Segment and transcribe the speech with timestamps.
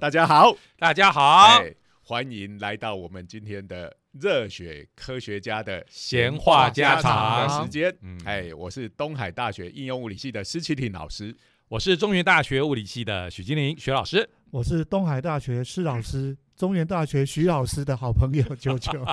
[0.00, 7.94] 大家好，大家好，哎欢迎来到我们今天的热血科学家的闲话家的常时间。
[8.02, 11.34] 嗯哎，我是东海大学应用物理系的施启廷老师。
[11.68, 14.28] 我是中原大学物理系的许金玲许老师。
[14.50, 18.92] 我是东海大学施老师，中原大学徐老师的好朋友九九。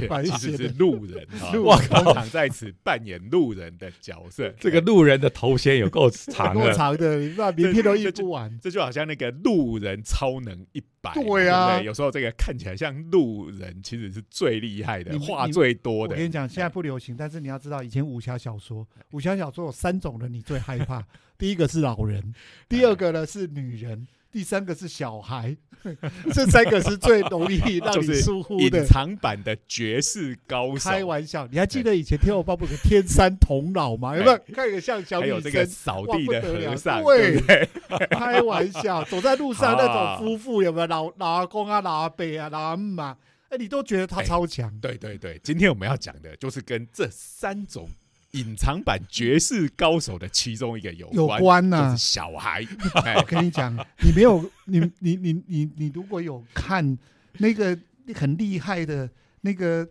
[0.24, 4.52] 其实是路人啊，路 通常在此扮演路人的角色。
[4.58, 8.58] 这个路人的头衔有够长的够的，长的，你把名片都印不完。
[8.60, 16.24] 这就好像那个路人超能一百，对啊有时候这个看起来像路人，其实是最厉害的，你话最多的我跟。
[16.24, 21.02] 你讲，现在不流行，但是你要知道，以前武侠小说，武侠小说有三种人你最害怕，
[21.38, 22.34] 第一个是老人，
[22.68, 25.56] 第二个呢是女人，第三个是小孩，
[26.32, 28.84] 这三个是最容易让你就是疏忽隐的。
[28.86, 34.16] 藏版的绝世高手，开玩笑，你还记得以前天龙八部有个天山童姥吗？
[34.16, 35.66] 有没有看一个像小女还有这个？
[35.66, 37.68] 扫地的和尚，对？
[38.10, 43.16] 开玩笑，走在路上 那啊种夫妇有没有老老阿公啊、老阿伯啊、老阿姆啊？
[43.48, 44.72] 哎，你都觉得他哎超强。
[44.80, 47.88] 对对对，今天我们要讲的就是跟这三种
[48.32, 52.64] 隐藏版绝世高手的其中一个有有关，关呐、就是小孩。
[53.04, 56.96] 哎 我跟你讲，你没有你你你你你如果有看
[57.38, 57.76] 那个
[58.14, 59.08] 很厉害的
[59.40, 59.88] 那个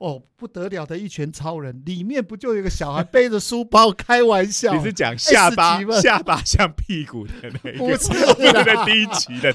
[0.00, 3.92] 哦不得了的一拳超人，里面不就有一个小孩背着书包？
[3.92, 9.52] 开玩笑，你是讲下巴吗下巴像屁股的那个，不是对啦对第一集的，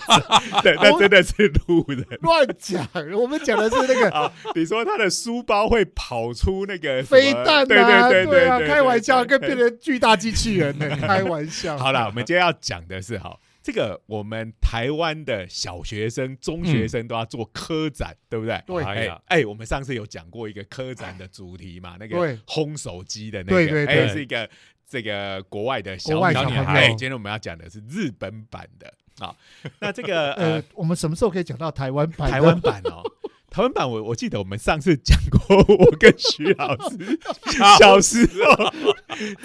[0.62, 2.06] 对， 那真的是路人。
[2.22, 2.88] 乱讲？
[3.20, 11.76] 我们讲的是那个 啊，你说他的书包会跑出那个飞弹对对，对对啊，对，开玩笑，跟变成巨大机器人呢，开玩笑。
[11.80, 13.36] 好了，我们今天要讲的是哈，
[13.66, 18.64] 这个我们台湾的小学生、中学生都要做科展，对不对？
[18.68, 18.84] 对。
[18.84, 19.20] 哎哎呀。
[19.26, 22.40] 哎，我们上次有讲过一个科展的主题嘛，那个对。
[22.46, 24.48] 轰手机的那个，对对哎，对是一个
[24.88, 28.94] 这个国外的小小朋孩哎今天我们要讲的是日本版的。
[29.18, 29.36] 啊，
[29.80, 32.30] 那这个呃 呃，我们什么时候可以讲到台湾版？
[32.30, 33.02] 台湾版哦。
[33.56, 37.18] 台湾版我我记得我们上次讲过，我跟徐老师
[37.80, 38.74] 小时候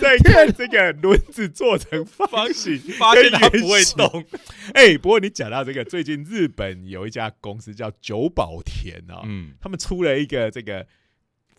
[0.00, 4.24] 在看这个轮子做成方形， 发现它不会动，
[4.74, 10.84] 哎、不过你讲到这个，最近日本有一家公司叫久保田哦，嗯，他们出了一个这个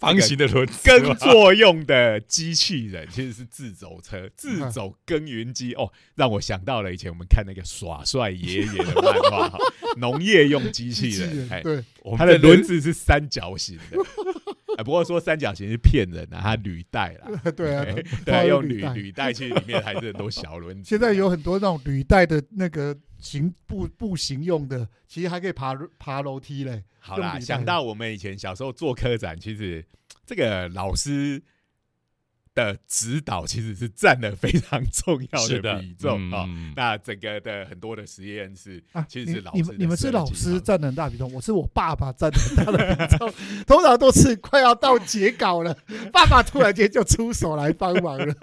[0.01, 5.75] 方形的轮子耕作用的机器人，其实是自走车、 自走耕耘机。
[5.75, 9.59] 哦，让我想到了以前我们看那个耍帅爷爷的漫画哈，
[9.97, 13.97] 农业用机器人，哎人，，对，它的这轮子是三角形的。
[14.77, 17.85] 哎，不过说三角形是骗人的，它履带啦，对啊，
[18.25, 20.89] 对啊，用履履带，其实里面还是很多小轮子。
[20.89, 26.83] 现在有很多那种履带的那个行步步行用的，其实还可以爬爬楼梯嘞。
[26.99, 29.85] 好啦，想到我们以前小时候做科展，其实
[30.25, 31.41] 这个老师
[32.53, 43.33] 的指导其实是占了非常重要的比重啊、嗯那整个的很多的实验室啊，其实是老师的你你们你们是老师啊占了很大比重，我是我爸爸占了很大的比重。
[43.65, 45.73] 通常都是快要到截稿了，
[46.11, 48.35] 爸爸突然间就出手来帮忙了。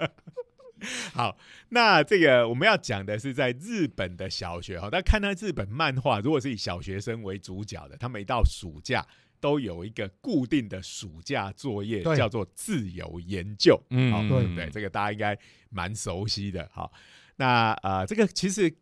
[1.13, 1.37] 好，
[1.69, 9.05] 那这个我们要讲的是在日本的小学哈，但看到日本漫画，如果是以小学生为主角的，他们一到暑假
[9.39, 13.81] 都有一个固定的暑假作业，叫做自由研究。
[13.89, 14.69] 嗯好，对对不对？
[14.69, 15.37] 这个大家应该
[15.69, 16.69] 蛮熟悉的。
[16.73, 16.91] 好，
[17.37, 18.73] 那呃，这个其实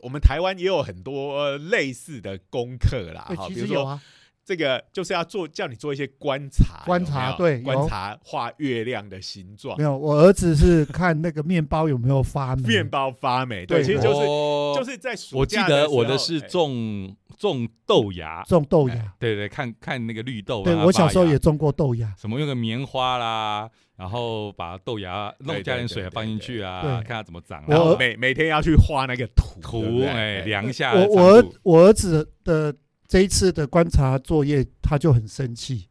[0.00, 3.26] 我们台湾也有很多类似的功课啦。
[3.28, 4.00] 对，好，比如说
[4.44, 12.68] 这个就是要做，叫你做一些观察，观察有没有对观察画月亮的形状没，有，我儿子是看那个面包有没有发霉。
[12.68, 13.64] 面包发霉。
[13.64, 20.64] 对，其实就是哦就是在暑我记得我的是种种豆芽，种豆哎芽，对对，看看那个绿豆啊。
[20.64, 22.12] 对我小时候也种过豆芽。
[22.18, 27.66] 什么用个棉花啦，然后把豆芽弄加点水放进去啊，对看它怎么长啊。
[27.68, 31.06] 然每每天要去画那个图，图哎量一下我。
[31.06, 32.74] 我儿我儿子的
[33.12, 35.86] 这一次的观察作业，他就很生气，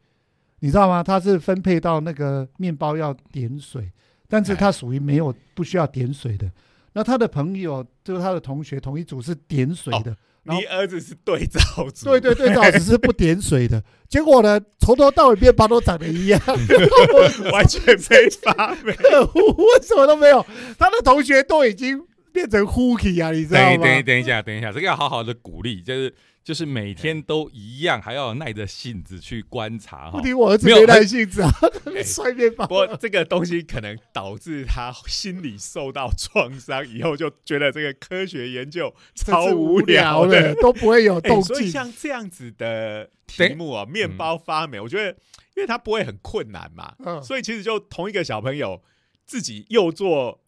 [0.61, 1.03] 你知道吗？
[1.03, 3.91] 他是分配到那个面包要点水，
[4.27, 6.51] 但是他属于没有不需要点水的。
[6.93, 11.59] 那他的朋友就是他的同学，同一组是点水的，你儿子是对照
[11.93, 13.83] 组，对对对，照只是不点水的。
[14.09, 16.41] 结果呢，从头到尾面包都长得一样，
[17.53, 18.93] 完全没发霉。
[18.93, 20.43] 为什么都没有？
[20.79, 22.03] 他的同学都已经
[22.33, 23.77] 变成 hooky 啊，你知道吗？
[23.77, 26.11] 等一等一等一下，等一下，这个要好好的鼓励，就是
[26.43, 30.21] 就是每天都一样，还要耐着性子去观察哈不。
[30.21, 31.51] 听我儿子没有耐性子啊，
[31.95, 32.73] 哎摔面包不。
[32.73, 41.55] 过这个东西可能导致他心理受到创伤，以后就觉得这个科学研究超无聊的， 都不会有哎动静。
[41.55, 45.11] 所以像这样子的题目啊，面包发霉，我觉得
[45.55, 48.81] 因为它不会很困难嘛，嗯，所以其实就同一个小朋友
[49.27, 50.41] 自己又做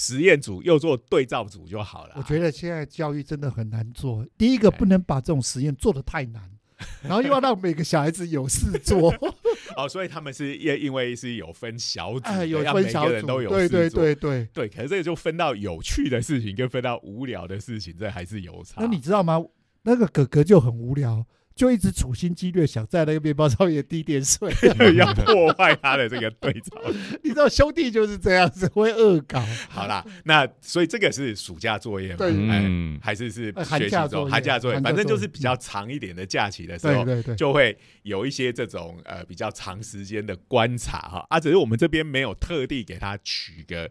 [0.00, 2.18] 实验组，又做对照组就好了啊。
[2.18, 4.24] 我觉得现在教育真的很难做。
[4.38, 6.48] 第一个不能把这种实验做得太难，
[7.02, 9.12] 然后又要让每个小孩子有事做，
[9.76, 14.48] 哦，所以他们是因因为是有分小组，哎，有分小组，个人都有对对对对。
[14.52, 18.80] 对，可是这个就分到有趣的事情跟分到无聊的事情，这还是有差。
[18.80, 19.44] 那你知道吗？
[19.82, 21.26] 那个哥哥就很无聊，
[21.58, 24.48] 就一直处心积虑想在那个面包上面滴点水。
[24.94, 26.80] 要破坏他的这个对照。
[27.24, 29.44] 你知道兄弟就是这样子，会恶搞。
[29.68, 32.16] 好啦，那所以这个是暑假作业嘛？
[32.18, 43.90] 对哎嗯，还是是呃寒学习中假作业寒假作业，反正就是比较长一点的假期的时候，对对对，就会有一些这种呃比较长时间的观察哈啊，只是我们这边没有特地给他取个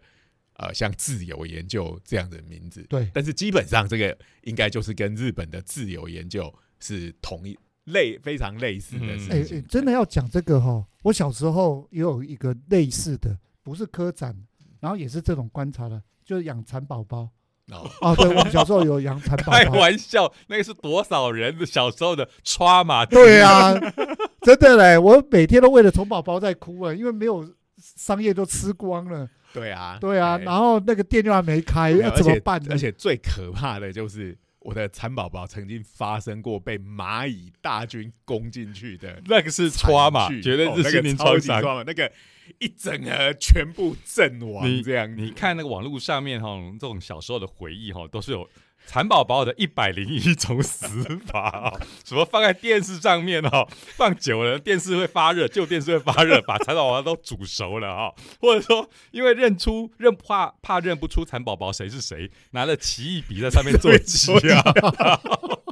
[0.56, 9.60] 呃像自由研究这样的名字，对但是基本上这个应该就是跟日本的自由研究是同一类非常类似的事情。
[9.60, 14.36] 哎真的要讲这个哈，我小时候也有一个类似的，不是科展，
[14.80, 17.30] 然后也是这种观察的，就是养蚕宝宝。
[17.70, 19.76] 哦，哦，对，我们小时候有养蚕宝开宝。
[19.80, 23.06] 玩笑，那个是多少人的小时候的 trauma？
[23.06, 23.74] 对啊，
[24.42, 27.46] 真的嘞，我每天都为了虫宝宝在哭啊，因为没有
[27.78, 29.30] 商业都吃光了。
[29.54, 32.68] 对啊，对啊，哎然后那个店又还没开，要没有而且怎么办呢？
[32.72, 41.72] 而且最可怕的就是我的蚕宝宝曾经发生过被蚂蚁大军攻进去的那个是惨 trauma，剧绝对是心灵超级创伤。
[41.72, 42.12] trauma，那个
[42.60, 45.22] 一整盒全部阵亡这样子。
[45.22, 48.50] 你看那个网络上面哈，这种小时候的回忆哈，都是有
[48.88, 50.88] 蚕宝宝的一百零一种死
[51.28, 53.68] 法哦， 什么放在电视上面哦，
[53.98, 65.67] 放久了电视会发热，旧电视会发热，把蚕宝宝都煮熟了哈，或者说因为认出认怕怕认不出蚕宝宝谁是谁，拿了奇异笔在上面做记号。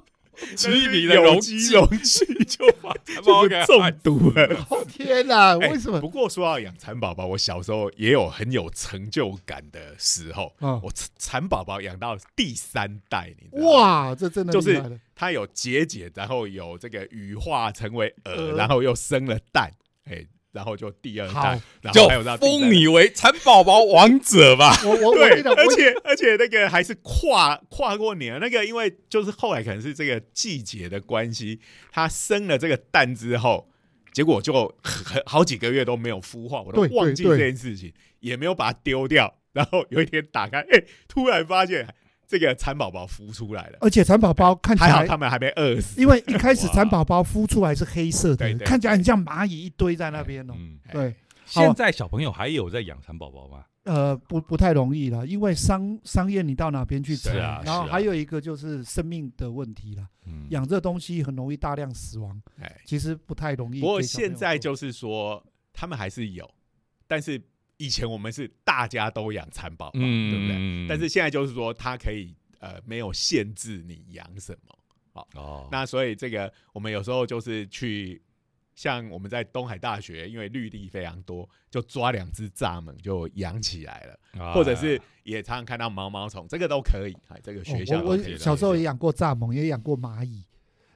[0.56, 4.66] 奇异笔的容器容器就把蚕宝宝给中毒了。
[4.70, 6.00] 哦 天哪，哎为什么？
[6.00, 10.54] 不过说到养蚕宝宝，我小时候也有很有成就感的时候。
[10.60, 13.70] 嗯我蚕蚕宝宝养到第三代，你知道？
[13.70, 19.72] 哇，这真的就是它有结节，然后有这个羽化成为蛾，蛾然后又生了蛋，
[20.06, 20.26] 哎，
[20.56, 24.74] 然后就第二好代，然后还有到第三代封你为蚕宝宝王者吧。
[24.86, 31.60] 我我我而且而且那个还是跨跨过年，那个因为就是后来可能是这个季节的关系，
[31.92, 33.70] 它生了这个蛋之后，
[34.14, 37.92] 结果就很好几个月都没有孵化，我都忘记这件事情，
[38.22, 39.36] 也没有把它丢掉。
[39.52, 41.86] 然后有一天打开，哎、突然发现
[42.28, 46.00] 这个蚕宝宝孵出来了，而且蚕宝宝看起还好来他们还没饿死。
[46.00, 50.54] 因为一开始哇蚕宝宝孵出来是黑色的， 看起来很像蚂蚁一堆在那边哦。
[50.58, 51.14] 嗯，对，
[51.46, 53.66] 现在小朋友还有在养蚕宝宝吗？
[53.84, 63.80] 呃，不不太容易了，因为商商业你到哪边去吃啊，然后还有一个就是生命的问题了，嗯，养这东西很容易大量死亡，哎，其实不太容易。
[63.80, 66.50] 不过现在就是说他们还是有，
[67.06, 67.40] 但是
[67.78, 70.88] 以前我们是大家都养蚕宝宝，嗯，对不对？
[70.88, 75.28] 但是现在就是说，它可以呃没有限制你养什么。
[75.36, 78.22] 哦，那所以这个我们有时候就是去，
[78.76, 87.16] 像我们在东海大学，因为绿地非常多，就抓两只蚱蜢就养起来了，啊或者是也常常看到毛毛虫，这个都可以。
[87.30, 90.44] 哎，这个学校哦我都可以我小时候也养过蚱蜢，也养过蚂蚁，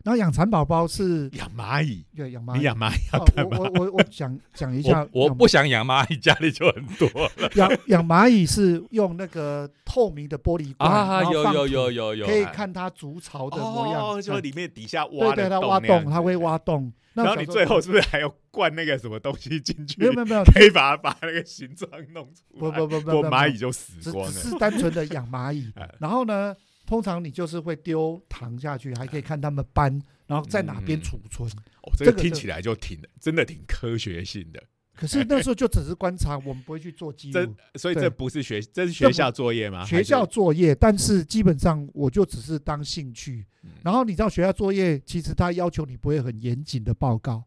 [0.03, 2.57] 然后养蚕宝宝是养蚂蚁，对养蚂蚁。
[2.57, 3.57] 你养蚂蚁要哦干嘛？
[3.59, 14.01] 我我我我讲讲一下我，我不想养蚂蚁，家里就很多了养养蚂蚁是用那个透明的玻璃罐，啊，有有有有有，可以看它筑巢的模样。
[14.01, 16.39] 哦，就哎里面底下挖的对，它挖洞，它会。
[16.39, 16.89] 挖洞。
[17.11, 19.99] 那然后你最后是不是还要灌那个什么东西进去？
[19.99, 22.71] 没有没有没有，可以把它把那个形状弄出来。
[22.71, 24.31] 不不不不蚂蚁就死光了。
[24.31, 25.89] 只是单纯的养蚂蚁哎。
[25.99, 26.55] 然后呢，
[26.89, 31.47] 通常你就是会丢糖下去，还可以看他们搬，然后在哪边嗯储存。
[31.83, 34.59] 哦，这个听起来就挺真的挺科学性的。
[34.95, 37.55] 可是那时候就只是观察，我们不会去做记这录。
[37.75, 39.85] 所以这不是学，这是学校作业吗？
[39.85, 43.45] 学校作业，但是基本上我就只是当兴趣。
[43.61, 47.43] 嗯然后你知道学校作业，其实他要求你不会很严谨的报告，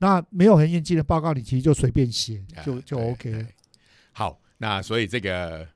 [0.00, 3.46] 那没有很严谨的报告，你其实就随便写就就 OK。
[4.12, 5.66] 好，那所以这个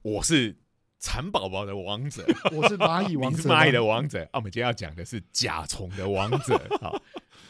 [0.00, 0.56] 我是
[1.04, 2.24] 蚕宝宝的王者，
[2.56, 4.22] 我是蚂蚁王者， 你是蚂蚁的王者。
[4.24, 6.58] 啊，我们今天要讲的是甲虫的王者。
[6.80, 6.98] 好，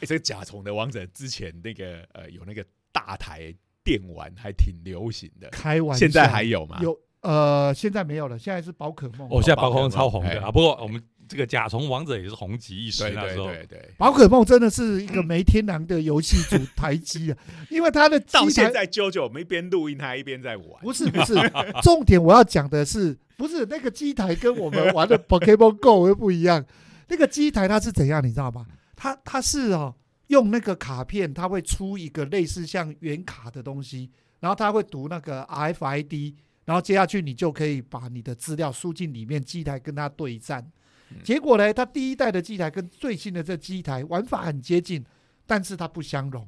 [0.01, 6.81] 诶这个甲虫的王者之前那个呃有那个大台电玩还挺流行的，开玩笑，现在还有吗？
[6.83, 9.29] 有呃，现在没有了，现在是宝可梦。
[9.31, 10.51] 哦，现在宝可梦超红哎的啊。
[10.51, 13.47] 不过我们这个甲虫王者也是红极一时对对那时候。
[13.47, 13.91] 对对。
[13.97, 17.39] 宝可梦真的是一个没天良的游戏主台机啊，
[17.71, 20.67] 因为它的机台到现在，啾啾我们一边录音，他一边在玩。
[20.83, 21.35] 不是不是，
[21.83, 26.65] 重点我要讲的是，不是那个机台跟我们玩的 Pokemon Go 又不一样。
[27.09, 28.67] 那个机台它是怎样，你知道吗？
[28.97, 29.95] 它它是哦，
[30.29, 40.67] 用那个卡片，它会出一个类似像原卡的东西，然后它会读那个 RFID，然后接下去你就可以把你的资料输进里面，机台跟它对战。
[41.11, 45.05] 嗯结果呢，它第一代的机台跟最新的这机台玩法很接近，
[45.47, 46.47] 但是它不相容。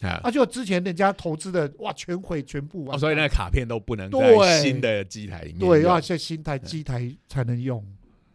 [0.00, 7.84] 啊，啊，就之前人家投资的哇，全毁全部完哦，所以那个卡片都不能在对新的机台里面对，用要在新台机台才能用。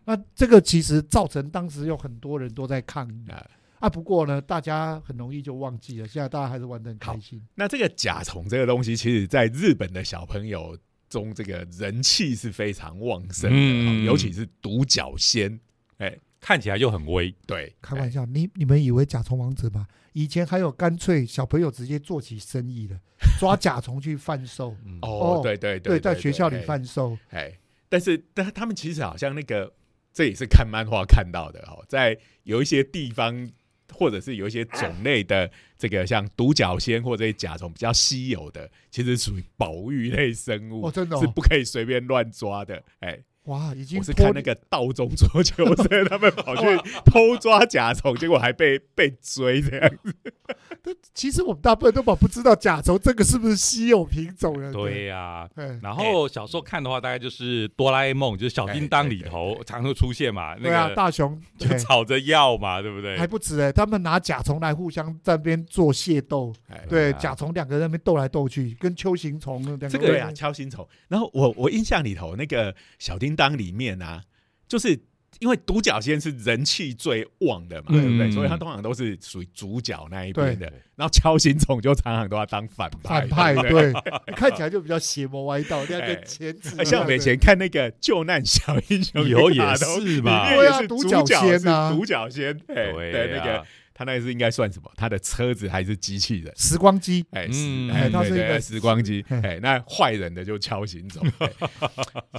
[0.06, 3.42] 那这个其实造成当时有很多人都在抗议啊。
[3.80, 7.42] 啊，不过呢，大家很容易就忘记了，现在大家还是玩的很开心。
[7.56, 10.78] 那这个甲虫这个东西，其实在日本的小朋友
[11.14, 15.60] 中，这个人气是非常旺盛的，嗯哦尤其是独角仙。
[15.98, 17.34] 哎，看起来就很威。
[17.46, 19.86] 对，开玩笑，你你们以为甲虫王子吗？
[20.14, 23.00] 以前还有干脆小朋友直接做起生意了，
[23.40, 27.16] 抓甲虫去贩售，嗯哦哦，对对对，在对学校里哎贩售。
[27.30, 27.54] 哎，
[27.88, 29.72] 但是但他们其实好像那个，
[30.12, 33.48] 这也是看漫画看到的哦，在有一些地方。
[33.92, 42.82] 或者是有一些种 类的这个像独角仙或者甲虫比较稀有的，其实属于保育类生物，哦，真的、哦，是不可以随便乱抓的。
[43.00, 46.64] 哎，哇，已经我是看那个道中桌球社， 他们跑去
[47.06, 50.16] 偷抓甲虫，结果还被被追这样子。
[51.14, 54.72] 其实我们大部分都把不知道甲虫这个是不是稀有品种了。
[54.72, 63.18] 对呀、对，然后小时候看的话，大概就是哆啦 A 梦，就是小叮当里头常常会出现嘛，那对啊，个大雄就吵着要嘛，对不对？
[63.18, 70.88] 还不止哎，他们拿甲虫来互相在那边做械斗，哎，对，啊甲虫两个人在那边斗来斗去，跟秋行虫两个这个呀，人敲心虫。
[71.08, 74.24] 然后我我印象里头那个小叮当里面啊，
[74.68, 75.00] 就是
[75.40, 78.28] 因为独角仙是人气最旺的嘛，嗯对不对？
[78.28, 78.32] 嗯。
[78.32, 80.72] 所以他通常都是属于主角那一边的。
[80.96, 83.92] 然后敲心虫就常常都要当反派，反派，对。
[84.36, 86.16] 看起来就比较邪魔歪道，两哎。
[86.16, 86.86] 个前子。
[86.86, 94.92] 像我们以前看那个救难小英雄以后也是嘛对啊也是独角仙是啊独角仙，哎，对对那个啊他那个是应该算什么？
[94.96, 96.54] 他的车子还是机器人？
[96.58, 101.50] 时光机，哎，嗯是，哎哎，对对它是一个时光机，嘿哎，那坏人的就敲行虫，哎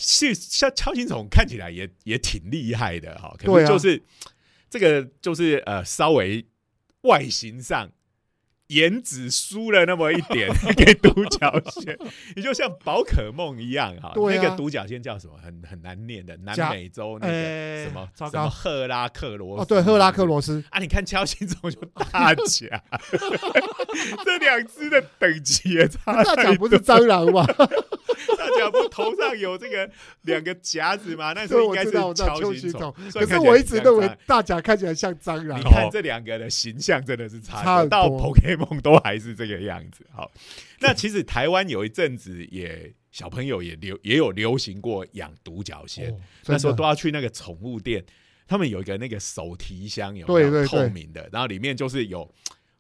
[0.01, 4.03] 是像敲行虫看起来也也挺厉害的哈，可是就是
[4.69, 6.45] 这个就是呃稍微
[7.03, 7.91] 外形上。
[8.75, 11.97] 颜值输了那么一点 给独角仙，
[12.37, 14.13] 你就像宝可梦一样哈。
[14.15, 15.35] 对啊那个独角仙叫什么？
[15.43, 22.83] 很很难念的，南美洲那个哎什么糟糕什么赫拉克罗斯哦，对，赫拉克罗斯，啊，你看敲心中就大甲，
[24.25, 27.47] 这两只的等级也差大太甲不是蟑螂吗？
[28.71, 29.91] 不头上有这个
[30.23, 31.33] 两个夹子嘛？
[31.37, 35.59] 那时，候应该是我知道，我知道敲秋行行虫虫，，可是我一直认为大甲看起来像蟑螂。
[35.59, 35.65] 你。
[35.65, 40.07] 看这两个的形象真的是差差到 Pokemon 都还是这个样子。
[40.13, 40.31] 好，
[40.81, 48.05] 那其实台湾有一阵子也小朋友也流也有流行过养独角仙，哦那时候都要去那个宠物店，
[48.47, 50.41] 他们有一个那个手提箱，有没有？
[50.41, 50.69] 对对对。
[50.69, 52.29] 透明的，然后里面就是有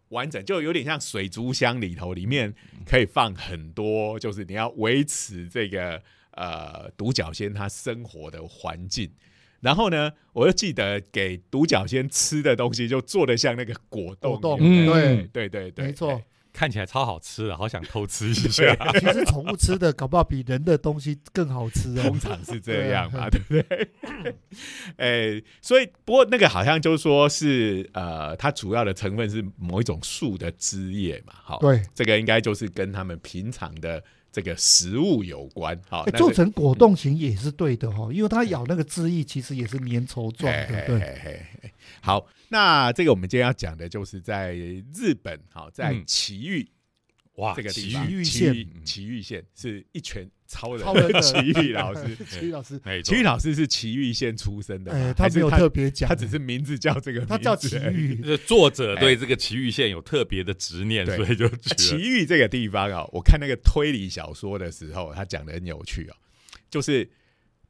[0.08, 2.54] 完整，就有点像水族箱里头，里面
[2.86, 9.10] 可以放很多，就是你要维持这个呃独角仙它生活的环境。
[9.60, 14.38] 然后呢，我又记得给独角仙吃的东西，就做的像那个果冻
[15.32, 16.22] 对对对对，没错。
[16.54, 18.92] 看起来超好吃的，好想偷吃一对下。
[18.92, 22.18] 其实宠物吃的搞不好比人的东西更好吃啊通。
[22.18, 23.88] 常是这样嘛，对不对？
[24.96, 34.02] 哎，所以不过那个好像就说是呃，它主要的成分是某一种树的枝叶嘛，好，对，这个应该就是跟他们平常的
[34.34, 40.98] 这个食物有关，好做成果冻型也是对的哈，因为它咬那个汁液其实也是粘稠状的，对。
[40.98, 41.70] 嘿嘿嘿嘿。
[42.00, 46.04] 好，那这个我们今天要讲的就是在日本，好，在嗯。
[46.04, 46.68] 埼玉
[47.36, 51.10] 哇，这个地奇，遇埼县玉埼玉县是一拳超人超人。
[51.10, 53.12] 的埼玉老师， 奇遇老师，没错。
[53.12, 66.14] 齐豫老师是奇遇县出生的，哎，他没有特别讲，他只是名字叫这个他叫奇遇，这 作者对这个奇遇县有特别的执念，所以就奇遇这个地方啊，我看那个推理小说的时候，他讲的很有趣哦，
[66.70, 67.08] 就是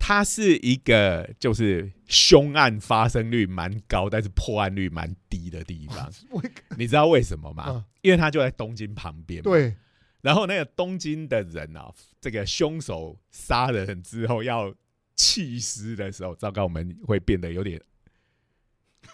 [0.06, 6.12] 它是一个就是凶案发生率蛮高，但是破案率蛮低的地方。
[6.76, 7.64] 你知道为什么吗？
[7.68, 9.42] 嗯因为它就在东京旁边。。
[9.42, 9.74] 对，
[10.20, 14.74] 然后那个东京的人啊，这个凶手杀人之后要
[15.16, 17.80] 弃尸的时候，糟糕，我们会变得有点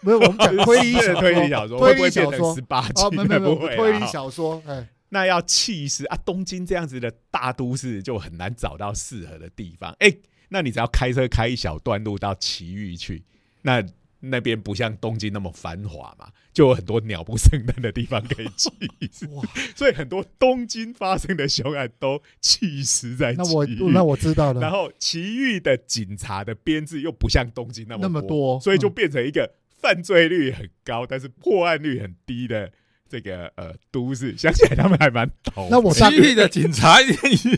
[0.01, 3.07] 没有我们讲推理小推理，小说，推 会不会变成理小说十八禁？
[3.07, 6.17] 哦，没有没 推理小说，哎，那要弃尸啊！
[6.25, 9.95] 东京这样子的大都市就很难找到适合的地方。
[10.01, 10.13] 哎、
[10.51, 13.25] 那你只要开车开一小段路到埼玉去，
[13.63, 13.83] 那
[14.23, 18.69] 那边不像东京那么繁华嘛，就有很多鸟不生蛋的地方可以去。
[19.33, 19.43] 哇，
[19.75, 28.61] 所以很多东京发生的凶案都弃尸在那我那我知道了，然后埼玉的警察的编制又不像东京那么那么多。
[28.61, 32.71] 所以就嗯变成一个犯罪率很高，但是破案率很低的
[33.11, 35.67] 这个呃都市，想起来他们还蛮懂。
[35.69, 37.09] 那我当地的警察也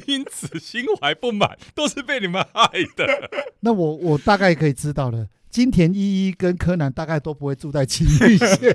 [0.07, 3.31] 因此心怀不满，都是被你们害的。
[3.61, 8.75] 那我我大概可以知道了，金田一一跟柯南大概都不会住在青玉县。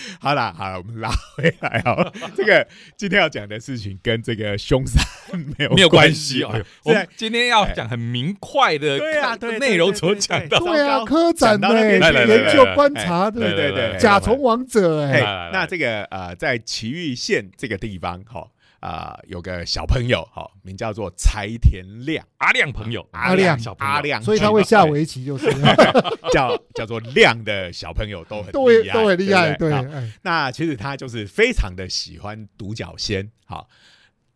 [0.20, 2.12] 好啦，好了，我们拉回来哦。
[2.36, 5.00] 这个今天要讲的事情跟这个凶杀
[5.32, 6.64] 没有没有关关系哦哦。。
[6.84, 10.58] 我们今天要讲很明快的对啊对对内容所讲到。
[10.58, 15.20] 对啊，科展呢、讲到那边来来来研究来观察的对对对甲虫王者哎、
[15.52, 18.46] 那这个呃，在奇玉县这个地方，哈、
[18.80, 23.92] 啊、有个小朋友，哈、名叫做柴田亮，阿亮朋友，阿亮小朋友。
[23.92, 25.50] 阿亮，所以他会下围棋就是，
[26.32, 33.68] 叫叫做亮的小朋友都很都会厉害，都很厉害，对，那其实他就是非常的喜欢独角仙，好，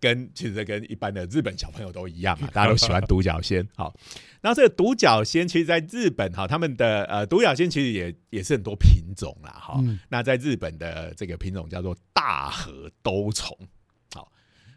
[0.01, 3.95] 跟其实这跟一般的日本小朋友都一样嘛， 大家都喜欢独角仙，好。
[4.41, 9.77] 然后这个独角仙，其实在日本哈，他们的呃独角仙其实也也是很多品种啦，哈。
[9.79, 10.01] 嗯。
[10.09, 13.69] 那在日本的这个品种叫做大和兜虫，好，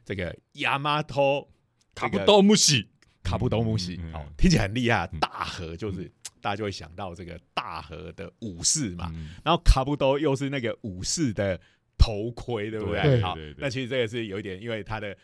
[0.05, 1.49] 这个亚麻头
[1.93, 2.87] 卡布多木西，
[3.23, 5.09] 卡布多木西嗯嗯，嗯好，听起来很厉害。
[5.11, 6.09] 嗯大河就是
[6.39, 11.59] 大家就会想到这个大河的武士嘛，嗯然后卡布多又是那个武士的
[11.97, 13.19] 头盔，对不对？
[13.21, 15.17] 好对对对，那其实这个是有一点，因为它的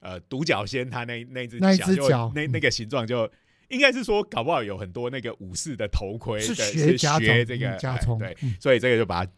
[0.00, 3.28] 呃独角仙，它那那只那一脚那那个形状就。
[3.68, 9.32] 应该是说，搞不好有很多那个武士的头盔是对学学这个嗯甲虫哎对，嗯所以这个就把它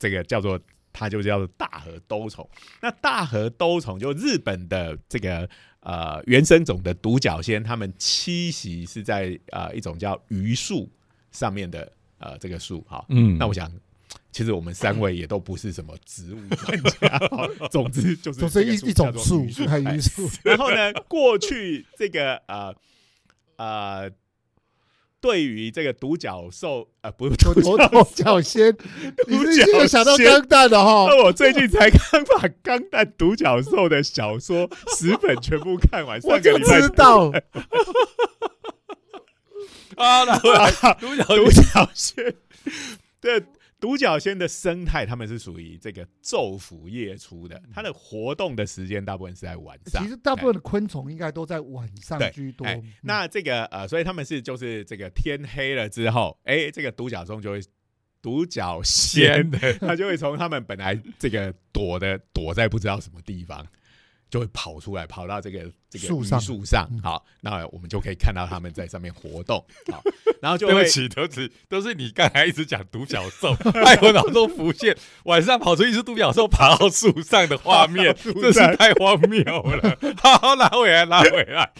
[0.00, 0.60] 这个叫做
[0.98, 2.48] 它就叫做大和兜虫。
[2.82, 5.48] 那大和兜虫就日本的这个
[5.80, 10.90] 呃原生种的独角仙，它们栖息是在呃一种叫榆树
[11.30, 13.04] 上面的呃这个树哈。
[13.08, 13.70] 嗯那我想。
[14.30, 19.44] 其实我们三位也都不是什么植物专家，好总之就是一一种树，
[20.44, 22.74] 然后呢，过去这个呃
[23.56, 24.10] 呃，
[25.20, 27.34] 对于这个独角兽呃不是
[27.68, 28.72] 我独角仙
[29.26, 31.06] 独角仙，想到钢蛋的哈？
[31.10, 36.80] 那我最近才刚把《钢蛋独角兽》的小说十本全部看完， 上个礼拜。
[36.80, 37.30] 知道，
[39.96, 40.24] 啊，
[41.00, 42.34] 独角独角仙
[43.20, 43.42] 的
[43.80, 50.02] 独角仙的生态，它们是属于这个昼伏夜出的，它的活动的时间大部分是在晚上。
[50.02, 52.82] 其实大部分的昆虫应该都在晚上居多哎。
[53.02, 57.60] 那这个呃，所以他们是就是这个天黑了之后，哎，这个独角兽就会
[58.20, 63.64] 独角仙 它就会从他们本来这个躲的躲在不知道什么地方，
[64.28, 67.00] 就会跑出来，跑到这个这个树上树上嗯。
[67.02, 69.64] 好，那我们就可以看到他们在上面活动。
[69.92, 70.02] 好，
[70.40, 79.96] 然后就会对不起，都是，都是你刚才一直讲独角兽，害 我脑中浮现晚上跑出一只独角兽爬到树上的画面， 真是太荒谬了。
[80.18, 81.70] 好，拉回来，拉回来。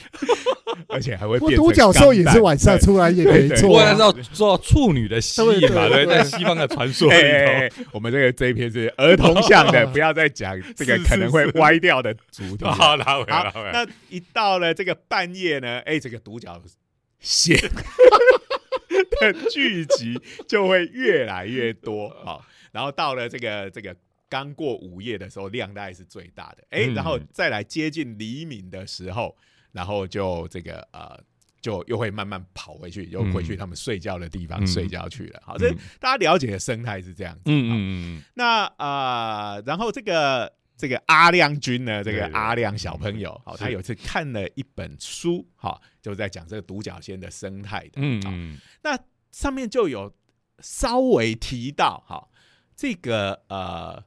[0.89, 3.95] 而且还会不过变独角兽也是晚上出来也没错啊不过那。
[3.95, 7.09] 是要做处女的吸引嘛，对，对对对在西方的传说。
[7.13, 7.27] 里头。
[7.27, 12.65] 哎我们这个这一篇是儿童向的，不要再讲这个可能会歪掉的主题。
[12.65, 13.73] 好，拉回来，好拉回，来。
[13.73, 16.61] 那一到了这个半夜呢，哎，这个独角
[17.21, 17.57] 仙
[19.21, 23.95] 的聚集就会越来越多 好，然后到了这个这个
[24.29, 29.37] 刚过午夜的时候，量大概是最大的，哎，嗯然后再来接近黎明的时候，
[29.73, 31.19] 然后就这个呃。
[31.61, 35.43] 就又会慢慢跑回去，又回去他们睡觉的地方嗯睡觉去了。
[35.45, 37.41] 好，这嗯大家了解的生态是这样子。
[37.47, 43.65] 嗯嗯嗯那呃，然后这个这个阿亮君呢，这个阿亮小朋友，好，是。
[43.65, 48.01] 他有一次看了一本书，好，就在讲这个独角仙的生态的，好。
[48.01, 48.59] 嗯嗯。
[48.85, 48.97] 那
[49.33, 50.15] 上面就有
[50.61, 52.31] 稍微提到，好，
[52.77, 54.01] 这个呃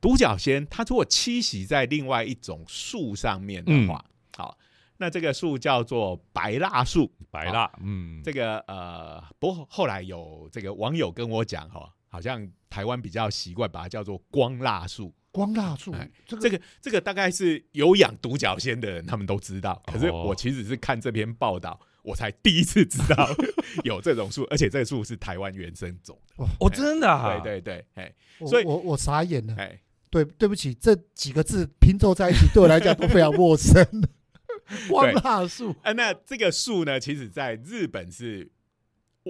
[0.00, 4.04] 独角仙它如果栖息在另外一种树上面的话，
[4.36, 4.58] 好，
[4.96, 15.14] 那这个树叫做白蜡树，白蜡，嗯，这个呃，不过后来有这个网友跟我讲哈，好像台湾比较习惯把它叫做光蜡树。
[15.32, 23.28] 光蜡树哎，这个这个这个大概是有养独角仙的人他们都知道，可是哦我其实是看这篇报道，我才第一次知道
[23.84, 26.44] 有这种树，而且这个树是台湾原生种的。
[26.60, 28.12] 哦，真的啊，对对对，哎
[28.46, 29.54] 所以我我傻眼了。
[29.56, 33.86] 哎，对，对不起，这几个字拼凑在一起，对我来讲都非常陌生。
[34.88, 38.48] 光蜡树，啊，那这个树呢，其实在日本是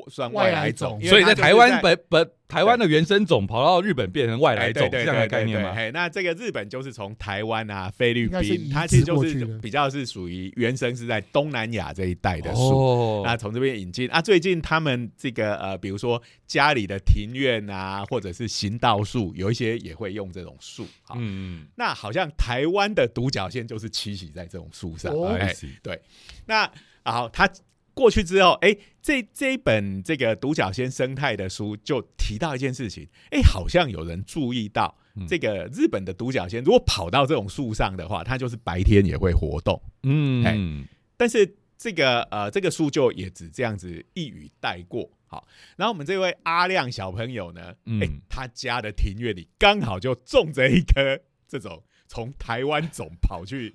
[0.09, 5.73] 算外来种，所以在台湾本本台湾的原生种跑到日本变成外来哎种，这样的概念吗？
[5.75, 12.61] 嘿，那这个日本就是从台湾啊、菲律宾，它其实就是比较是属于原生是在东南亚这一带的树。
[12.61, 20.87] 哦那从这边引进啊，最近他们这个呃，比如说家里的庭院啊，或者是行道树，有一些也会用这种树。
[21.03, 25.13] 好，嗯那好像台湾的独角仙就是栖息在这种树上。
[25.13, 26.01] 哦哎，对，
[26.47, 26.71] 那
[27.05, 27.49] 好，他
[27.95, 39.81] 过去之后，哎，这这一本这个独角仙生态的书就提到一件事情，哎，好像有人注意到嗯这个日本的独角仙，如果跑到这种树上的话，它就是白天也会活动。
[40.03, 45.11] 嗯，哎但是这个呃，这个书就也只这样子一语带过。
[45.27, 53.73] 好，然后我们这位阿亮小朋友呢，嗯哎、他家的庭院里刚好就种着一棵这种从台湾种跑去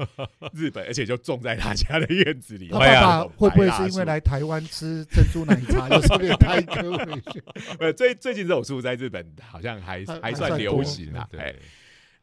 [0.51, 2.67] 日本，而且就种在他家的院子里。
[2.67, 7.41] 他爸爸会不会是因为来台湾吃珍珠奶茶，又顺便带一颗回去？
[7.79, 11.25] 呃，最最近这种树在日本好像还还还算流行啊。
[11.31, 11.55] 哎对，，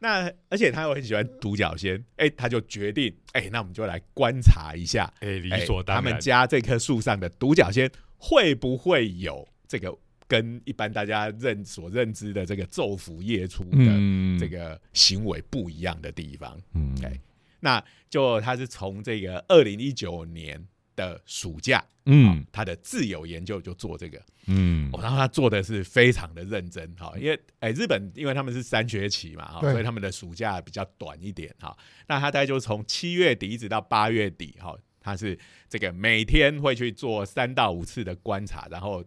[0.01, 9.91] 那而且他又很喜欢独角仙，哎、他就决定，哎、那我们就来观察一下，哎，理哎所当然，他们家这棵树上的独角仙会不会有这个
[10.33, 16.59] 跟一般大家认所认知的这个昼伏夜出的嗯这，个行为不一样的地方？
[16.73, 17.21] 嗯哎
[17.61, 20.59] 那就他是从这个二零一九年
[20.97, 24.19] 的暑假，嗯他的自由研究就做这个。
[24.47, 31.77] 嗯哦，然后他做的是非常的认真哈，因为哎、日本因为他们是三学期嘛哈，对所以他们的暑假比较短一点哈。
[32.09, 39.05] 那他大概就从七月底一直到八月底哈，他是这个每天会去做三到五次的观察，然后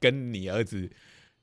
[0.00, 0.90] 跟你儿子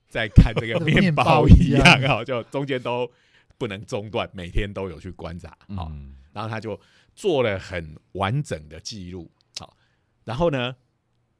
[0.08, 3.10] 在看这个 面包一样面哈，就中间都
[3.58, 5.90] 不能中断，每天都有去观察好。
[5.92, 6.78] 嗯然后他就
[7.14, 9.74] 做了很完整的记录，好，
[10.24, 10.76] 然后呢，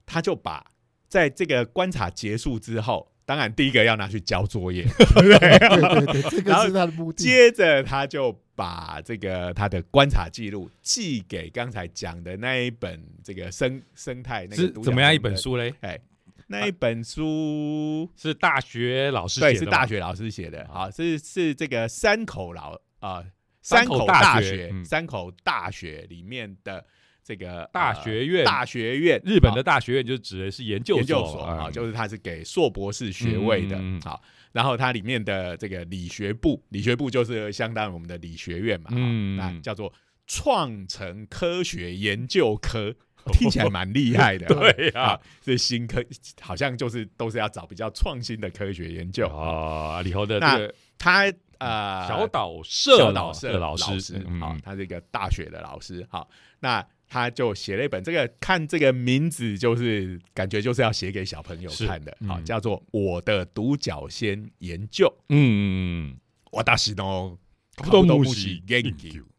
[0.07, 0.73] 他就把
[1.07, 5.59] 在这个观察结束之后，当然第一个要拿去交作业，对 对？
[6.07, 7.23] 对这个是他的目的。
[7.23, 15.19] 接着他就把这个他的观察记录寄给刚才讲的那一本这个生生态那怎么样一？
[15.19, 15.75] 本书嘞？
[15.83, 16.01] 哎，
[16.49, 18.11] 那一本书。
[18.17, 23.25] 是大学老师对写的大学老师写的，好是是这个山口老啊。
[23.63, 26.87] 山口山口大学山口大学里面的
[27.25, 28.45] 这个大呃学院。
[28.45, 31.65] 大学院，日本的大学院就指的是研究研究所啊。
[31.65, 39.93] 啊，，就是它是给硕博士学位的嗯嗯嗯，好，然后它里面的这个理学部，理学部就是相当于我们的理学院嘛，嗯嗯，那叫做
[40.29, 42.95] 创成科学研究科。
[43.34, 46.04] 听起来蛮厉害的， 对呀啊，是新科，
[46.40, 49.28] 好像就是都是要找比较创新的科学研究。
[49.28, 56.28] 啊，里头的那这个他呃，小岛社小老岛社的老师师，嗯好，他是一个大学的老师，好，
[56.60, 66.18] 那他就写了一本，这个看这个名字就是感觉就是要写给小朋友是看的，好，嗯叫做《我的独角仙研究》，嗯嗯
[66.52, 67.38] 我大西东
[67.76, 68.84] カブトムムシ元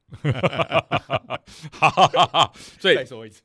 [0.08, 0.18] 気。
[0.24, 0.32] 嗯，
[1.72, 3.44] 哈哈哈哈，所以再说一次，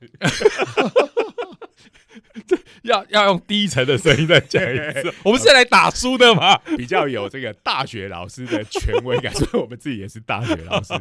[2.83, 5.15] 要要用低沉的声音再讲一次。
[5.25, 6.57] 我们是来打书的吗？
[6.77, 10.93] 比较有这个大学老师的权威感，所以我们自己也是大学老师。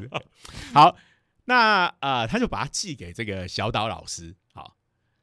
[0.73, 0.95] 好，
[1.45, 4.75] 那呃，他就把它寄给这个小岛老师，好，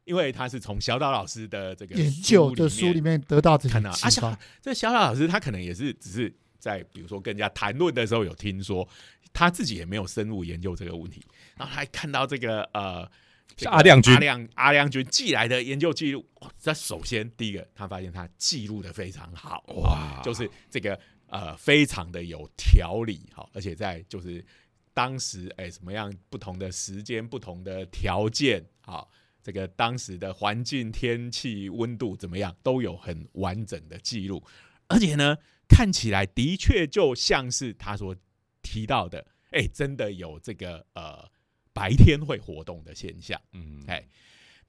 [0.04, 4.38] 因为他是从小岛老师的这个研究的书里面得到这看到啊，小些启发。
[4.60, 8.86] 这小岛老师他可能也是只是在比如说跟人家谈论的时候有听说，
[9.32, 11.24] 他自己也没有深入研究这个问题，
[11.56, 13.10] 然后他还看到这个呃。
[13.56, 14.14] 这个阿亮君。
[14.14, 20.20] 阿亮阿亮君寄来的研究记录，哇这首先第一个，他发现他记录的非常好，哇。
[20.22, 24.44] 就是这个呃非常的有条理，哈，而且在就是
[24.94, 29.10] 当时哎什么样不同的时间、不同的条件，好，
[29.42, 34.44] 这个当时的环境、天气、温度怎么样，都有很完整的记录，
[34.86, 35.36] 而且呢，
[35.68, 38.14] 看起来的确就像是他所
[38.68, 41.26] 提到的，哎，真的有这个呃
[41.72, 43.40] 白天会活动的现象。
[43.52, 44.06] 嗯哎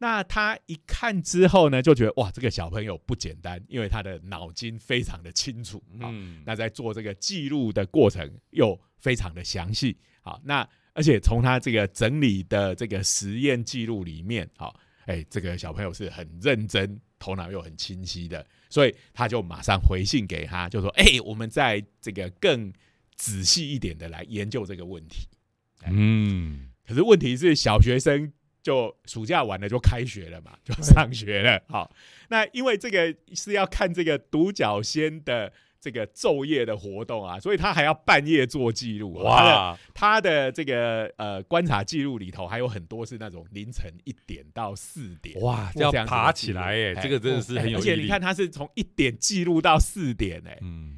[0.01, 6.07] 那他一看之后呢，就觉得哇，这个小朋友不简单，因为他的脑筋非常的清楚啊。
[6.09, 14.73] 嗯那在做这个记录的过程又非常的详细，好，那而且从他这个整理的这个实验记录里面，好，
[15.05, 22.71] 哎，这个小朋友是很认真，头脑又很清晰的，所以他就马上回信给他，就说，哎，我们在这个更
[23.19, 25.27] 仔细一点的来研究这个问题。
[25.85, 28.31] 嗯可是问题是，小学生
[28.63, 31.61] 就暑假完了就开学了嘛，就上学了。
[31.67, 31.93] 好，
[32.29, 39.77] 那因为这个是要看这个独角仙的这个昼夜的活动啊，所以他还要半夜做记录、啊。
[39.93, 45.39] 他他的这个呃观察记录里头还有很多是那种凌晨一点到四点。
[45.41, 47.89] 哇，这样爬起来哎，哎这个真的是哎很有毅力。
[47.91, 50.95] 而且你看，他是从一点记录到四点、哎，嗯，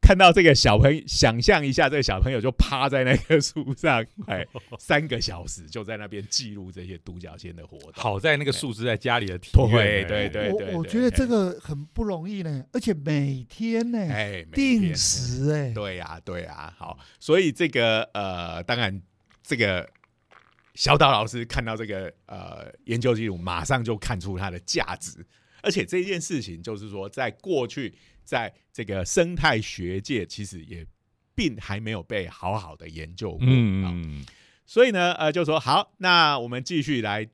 [0.00, 4.46] 看到这个小朋友，想象一下，这个小朋友就趴在那棵树上， 哎，
[4.78, 7.92] 三个小时就在那边记录这些独角仙的活动。
[7.92, 19.02] 好在那个树是在家里的庭院，对对对我我觉得这个很不容易呢，而且每天呢，哎，定天时哎，对呀、对呀、好，所以这个呃，当然
[19.42, 19.86] 这个
[20.74, 25.26] 小岛老师看到这个呃研究记录，马上就看出它的价值，
[25.62, 27.92] 而且这件事情就是说，在过去
[28.28, 30.86] 在这个生态学界，其实也
[31.34, 33.46] 并还没有被好好的研究过。
[33.46, 34.22] 啊嗯，
[34.66, 37.26] 所以呢，呃，就说好，那我们继续来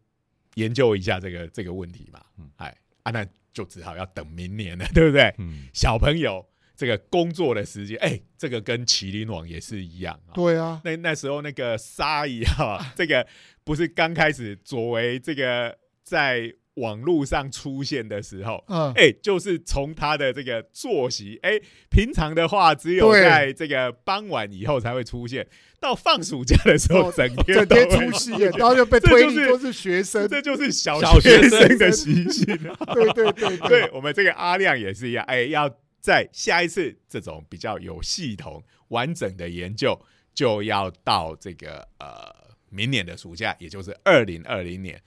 [0.55, 2.49] 研究一下这个这个问题嘛嗯。
[2.59, 5.35] 哎，啊，那就只好要等明年了， 对不对？
[5.39, 10.31] 嗯，小朋友这个工作的时间，哎，这个跟麒麟网也是一样啊。
[10.33, 13.27] 对啊，那那时候那个沙伊啊， 这个
[13.65, 25.47] 不是刚开始作为这个在网络上出现的时候，嗯，哎、就是从他的这个作息，哎、平常的话只有在这个傍晚以后才会出现，
[25.79, 32.55] 到放暑假的时候，哦整天整天出现，然后就被推理都是学生，这就是小小学学生生的习性。
[32.69, 32.77] 啊。
[32.93, 33.57] 对对对。
[33.69, 39.97] 对我们这个阿亮也是一样，哎、要在下一次这种比较有系统、完整的研究，
[40.35, 42.35] 就要到这个呃
[42.69, 45.01] 明年的暑假，也就是二零二零年。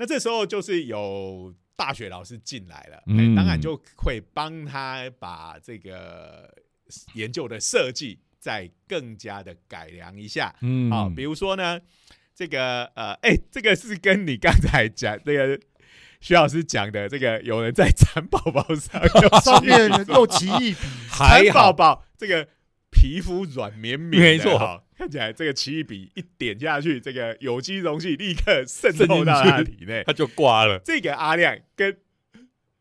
[0.00, 6.50] 那这时候就是有大学老师进来了，哎嗯当然就会帮他把这个
[7.12, 10.56] 研究的设计再更加的改良一下。
[10.62, 11.78] 嗯，好、比如说呢，
[12.34, 15.60] 这个呃， 哎、这个是跟你刚才讲这个
[16.22, 20.78] 徐老师讲的，这个有人在蚕宝宝上用 上面奇异笔用奇异笔，
[21.10, 22.48] 蚕宝，宝这个
[22.90, 24.58] 皮肤软绵绵的，没错。
[24.58, 30.04] 哈看起来这个奇异笔一点下去，这个有机溶剂立刻渗透到他的去体内。
[30.04, 30.78] 他就挂了。
[30.84, 31.96] 这个阿亮跟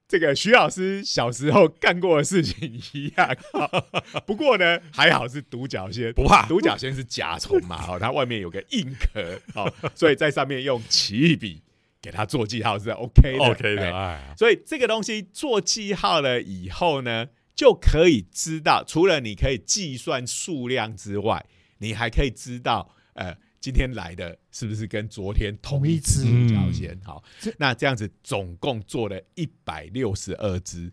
[0.06, 3.70] 这个徐老师小时候干过的事情一样，哈
[4.28, 6.46] 不过呢，还好是独角仙，不怕。
[6.46, 11.62] 独角仙是甲虫嘛， 哦，它外面有个硬壳，哦，所以在上面用奇异笔
[12.02, 13.46] 给它做记号是 OK 的。
[13.46, 21.46] OK 的，哎哎，所以这个东西做记号了以后呢，就可以知道，除了你可以计算数量之外，
[21.80, 26.96] 你还可以知道，呃，今天来的是不是跟昨天同一只独角仙？
[27.04, 27.24] 好，
[27.58, 30.92] 那这样子总共做了一百六十二只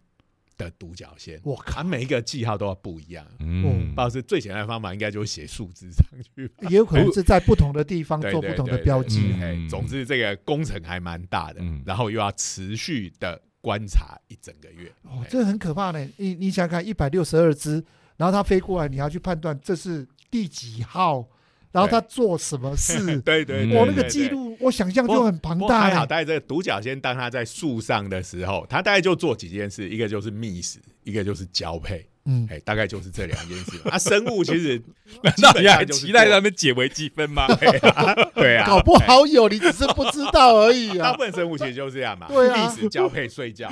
[0.57, 3.27] 的独角仙，我靠，每一个记号都要不一样。
[3.41, 6.51] 嗯哦不知道是最简单的方法，应该就是写数字上去。
[6.71, 9.35] 也有可能是在不同的地方做不同的标记
[9.69, 14.91] 总之这个工程还蛮大的嗯，然后又要持续的观察一整个月。
[15.05, 16.09] 哎，哦这很可怕呢。
[16.17, 17.85] 你你想想看，一百六十二只，
[18.17, 21.27] 然后它飞过来，你要去判断这是第几号，
[21.73, 26.07] 然后他做什么事对 对，我那个记录，我想象就很庞大还好，欸。
[26.07, 33.81] 大概这个独角仙，当他在树上的时候，他大概就做几件事，一个就是觅食，一个就是交配，嗯，哎，大概就是这两件事。
[33.91, 34.81] 啊，生物其实
[35.23, 37.47] 难道你还基本上就是期待他们解微积分吗？
[38.35, 41.11] 对啊，搞不好有，你只是不知道而已啊。
[41.11, 43.71] 大部分生物其实就是这样嘛，对啊觅食、交配、睡觉，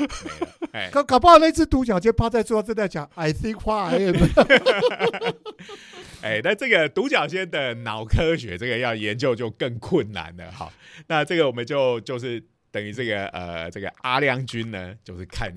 [0.73, 4.17] 哎，搞搞不好那只独角仙趴在桌上正在讲 I think I am。
[6.25, 10.51] 哎，那这个独角仙的脑科学，这个要研究就更困难了。
[10.51, 10.73] 好，
[11.07, 15.55] 那这个我们就就是等于这个呃，这个阿良君呢，就是看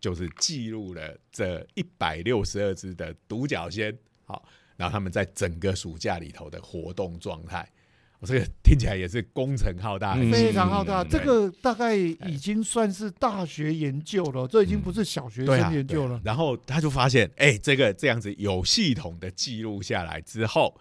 [0.00, 3.94] 就是记录了这一百六十二只的独角仙，
[4.24, 7.68] 好，然后他们在整个暑假里头的活动状态。
[8.20, 16.20] 我这个听起来也是工程浩大，嗯非常浩大，嗯这个大概已经算是大学研究了，这已经不是小学生研究了。
[16.24, 20.74] 然后他就发现，哎、这个这样子有系统的记录下来之后，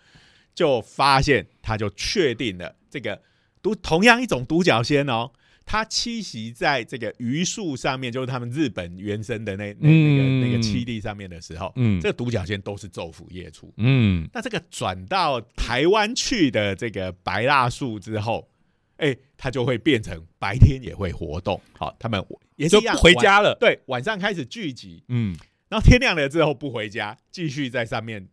[0.56, 3.22] 就发现他就确定了这个
[3.62, 5.30] 独同样一种独角仙哦，
[5.70, 13.74] 它栖息在这个榆树上面，就是他们日本原生的那那那个、嗯那个栖地上面的时候，嗯这个独角仙都是昼伏夜出。
[13.76, 18.50] 嗯，那这个转到台湾去的这个白蜡树之后，
[18.96, 21.60] 哎、它就会变成白天也会活动。
[21.78, 22.26] 好，他们
[22.56, 23.54] 也是一样就不回家了。
[23.60, 25.36] 对，晚上开始聚集，嗯，
[25.68, 28.30] 然后天亮了之后不回家，继续在上面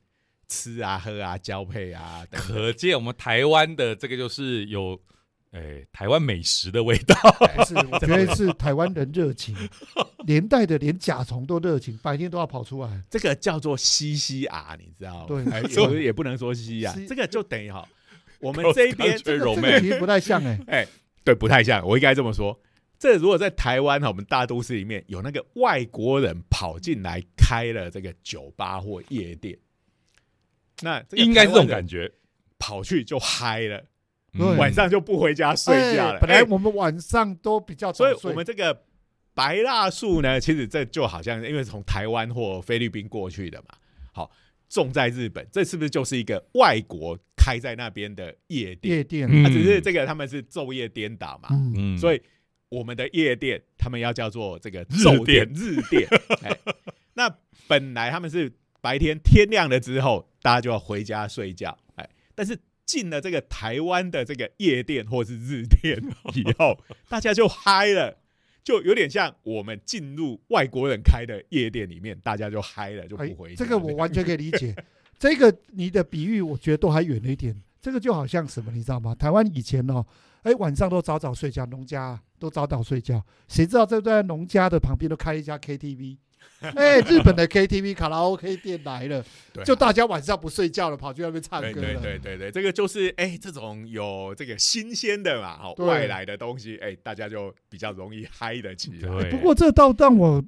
[0.48, 2.56] 吃啊、喝啊、交配啊等等。
[2.56, 5.00] 可见我们台湾的这个就是有，
[5.54, 7.14] 哎，台湾美食的味道。
[7.54, 9.56] 不 是，我觉得是台湾人热情，
[10.26, 13.02] 连带的连甲虫都热情，白天都要跑出来。
[13.08, 15.26] 这个叫做西西啊，你知道吗？
[15.28, 17.88] 对也不能说西啊西，这个就等于哈，
[18.40, 20.88] 我们这边其实不太像哎、 哎，
[21.22, 22.60] 对，不太像，我应该这么说。
[22.98, 29.56] 这如果在台湾哈，我们大都市里面有那个外国人跑进来开了这个酒吧或夜店，
[30.80, 32.10] 那应该是这种感觉。
[32.56, 33.86] 跑去就嗨了，对
[34.34, 36.14] 嗯晚上就不回家睡觉了。
[36.14, 36.42] 哎本来哎。
[36.44, 38.82] 我们晚上都比较所以，我们这个
[39.34, 43.76] 白蜡树呢，其实这就好像因为从台湾或菲律宾过去的嘛，
[44.12, 44.30] 好
[44.68, 48.96] 种在日本，这是不是就是一个外国开在那边的夜店？
[48.96, 49.44] 夜店，嗯。
[49.44, 51.48] 啊，只是这个他们是昼夜颠倒嘛，
[51.98, 52.20] 所以
[52.68, 55.54] 我们的夜店他们要叫做这个日昼店、店。
[55.54, 56.08] 日店。
[56.42, 56.56] 哎，
[57.14, 57.32] 那
[57.68, 66.02] 本来他们是白天天亮了之后，大家就要回家睡觉，哎，但是进了这个台湾的这个夜店或是日店
[66.34, 68.18] 以后， 大家就嗨了，
[68.62, 73.64] 就有点像我们进入外国人开的夜店里面，大家就嗨了，就哎不回家。
[73.64, 74.74] 这个我完全可以理解。
[75.18, 77.62] 这个你的比喻，我觉得都还远了一点。
[77.80, 79.14] 这个就好像什么，你知道吗？
[79.14, 80.04] 台湾以前哦，
[80.42, 86.16] 哎，晚上都早早睡觉，农家啊都早早睡觉，谁知道这在农家的旁边都开了一家 KTV，
[86.74, 89.24] 哎，日本的 KTV 卡拉 OK 店来了，
[89.64, 92.00] 就大家晚上不睡觉了，跑去那边唱歌对了。
[92.00, 99.08] 对对对对，这个就是哎，这种有这个新鲜的嘛，好外来的东西，哎，大家就比较容易嗨得起来。
[99.22, 100.42] 对，不过这倒让我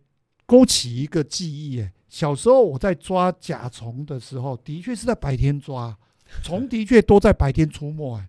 [0.46, 5.94] 勾起一个记忆，哎，小时候我在抓甲虫的时候，的确是在白天抓，
[6.42, 8.28] 虫的确都在白天出没，哎，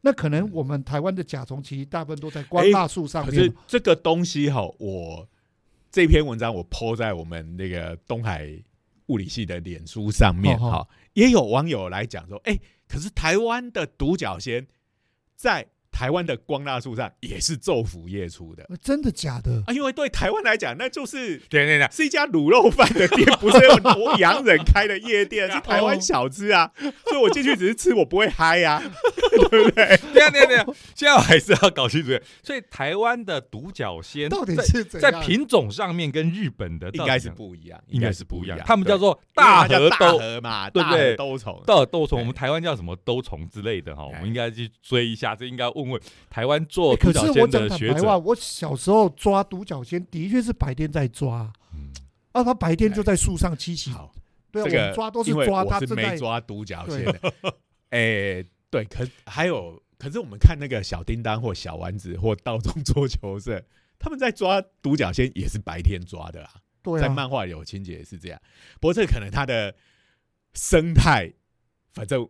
[0.00, 5.28] 那可能我们台湾的甲虫其实大部分都在光大树上可面是这个东西哈，我
[5.90, 8.48] 这篇文章我 PO 在我们那个东海
[9.06, 10.70] 物理系的脸书上面哦哦。
[10.70, 14.66] 哈，也有网友来讲说，哎，可是台湾的独角仙
[15.34, 18.64] 在台湾的光蜡树上也是昼伏夜出的。
[18.68, 19.62] 呃真的假的？
[19.66, 26.70] 啊，因为对台湾来讲，那就是对对对，是一家卤肉饭的店，不是用洋人开的夜店， 是台湾小吃啊，
[27.04, 28.80] 所以我进去只是吃，我不会嗨呀，
[29.50, 29.84] 对不对？
[30.12, 32.10] 对啊对啊对啊，现在我还是要搞清楚。
[32.42, 35.00] 所以台湾的独角仙到底是怎？
[35.00, 41.14] 在品种上面跟日本的应该是不一样，应该该是不一样，他们叫做大河叫大兜河嘛，对不对？
[41.16, 44.20] 大河兜虫，大河兜虫，我们台湾叫什么兜虫之类的哈，我哎。
[44.20, 48.18] 们应该去追一下，这应该问问台湾做独角仙是我讲的学坦白话，者。
[48.20, 51.90] 我小时候抓独角仙的确是白天在抓，嗯
[52.32, 53.90] 啊，他白天就在树上栖息。
[53.90, 54.12] 好，
[54.52, 56.16] 对啊，这个我们抓都是抓他是没。
[56.16, 57.34] 抓独角仙的，
[57.90, 63.62] 哎，对，可还有，可是我们看那个小叮当或小丸子或道中桌球社，
[63.98, 68.40] 他们在抓独角仙也是白天抓的啊，对啊，在漫画有情节是这样，
[68.80, 69.74] 不过这可能它的
[70.54, 71.32] 生态，
[71.92, 72.28] 反正。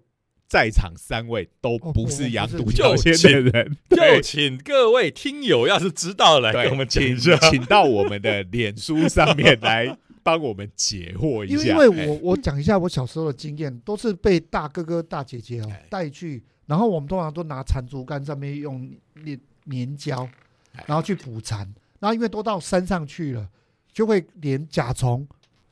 [0.51, 4.21] 在场三位都哦不是养不是独角仙的人， 就对。
[4.21, 7.37] 请各位听友要是知道来对，跟我们讲请一下。
[7.37, 11.63] 请到我们的脸书上面来帮我们解惑一下。
[11.63, 15.87] 因为我我讲一下我小时候的经验，都是被大哥哥大姐姐哦哎。
[15.89, 18.91] 带去，然后我们通常都拿缠竹竿上面用
[19.25, 19.39] 粘
[19.71, 20.29] 粘胶
[20.75, 21.61] 哎，然后去捕蝉，
[22.01, 23.49] 然后因为都到山上去了，
[23.93, 25.25] 就会连甲虫、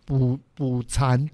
[0.05, 1.29] 捕捕蝉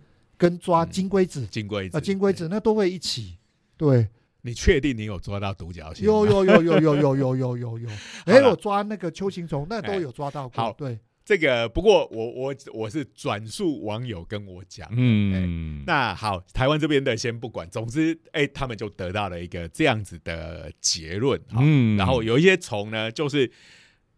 [0.45, 3.39] 跟抓嗯金龟子金龟子啊金龟，子那都会一起，
[3.79, 4.09] 对。
[4.47, 6.05] 你确定你有抓到独角仙？
[6.05, 7.89] 有有有有有有有有有有，
[8.27, 10.63] 哎，了我抓那个秋行虫，那都有抓到过。
[10.63, 10.71] 好。
[10.75, 21.97] 对，这个，不过我我我是转述网友跟我讲，嗯，那好，台湾这边的先不管，总之，哎，他们就得到了一个这样子的结论，好，嗯。
[21.97, 23.51] 然后有一些虫呢，就是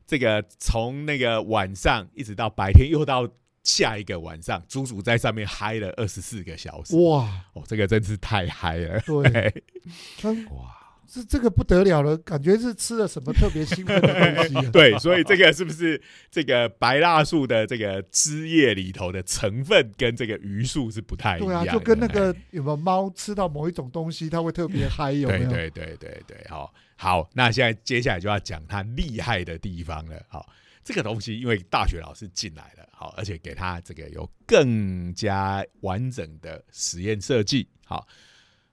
[0.08, 3.28] 这个从那个晚上一直到白天，又到
[3.66, 9.52] 下一个晚上，足足在上面嗨了二十四个小时，哇，哦，这个真是太嗨了，对，
[10.22, 10.72] 哇，
[11.04, 14.62] 这这个不得了了，感觉是吃了什么特别兴奋的东西啊。
[14.72, 16.00] 对，所以这个是不是
[16.30, 21.74] 这个白蜡树的这个枝叶里头的成分跟这个榆树是不太一对啊，样？
[21.74, 25.50] 就跟那个哎有没有猫吃到某一种东西，它会特别嗨，有没有？
[25.50, 30.22] 对对对对对，好好，那现在接下来就要讲它厉害的地方了。
[30.28, 30.46] 好，
[30.86, 38.06] 这个东西因为大学老师进来了，好，而且给他这个有更加完整的实验设计，好，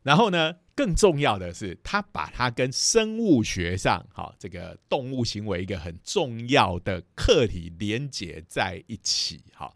[0.03, 9.75] 然后呢，更重要的是，他把它跟生物学上好这个动物行为一个很重要的课题连接在一起，好，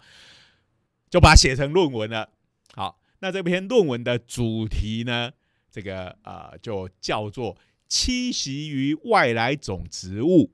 [1.10, 2.30] 就把它写成论文了。
[2.76, 5.32] 好，那这篇论文的主题呢？
[5.72, 7.58] 这个呃，就叫做
[7.90, 10.52] 栖息于外来种植物，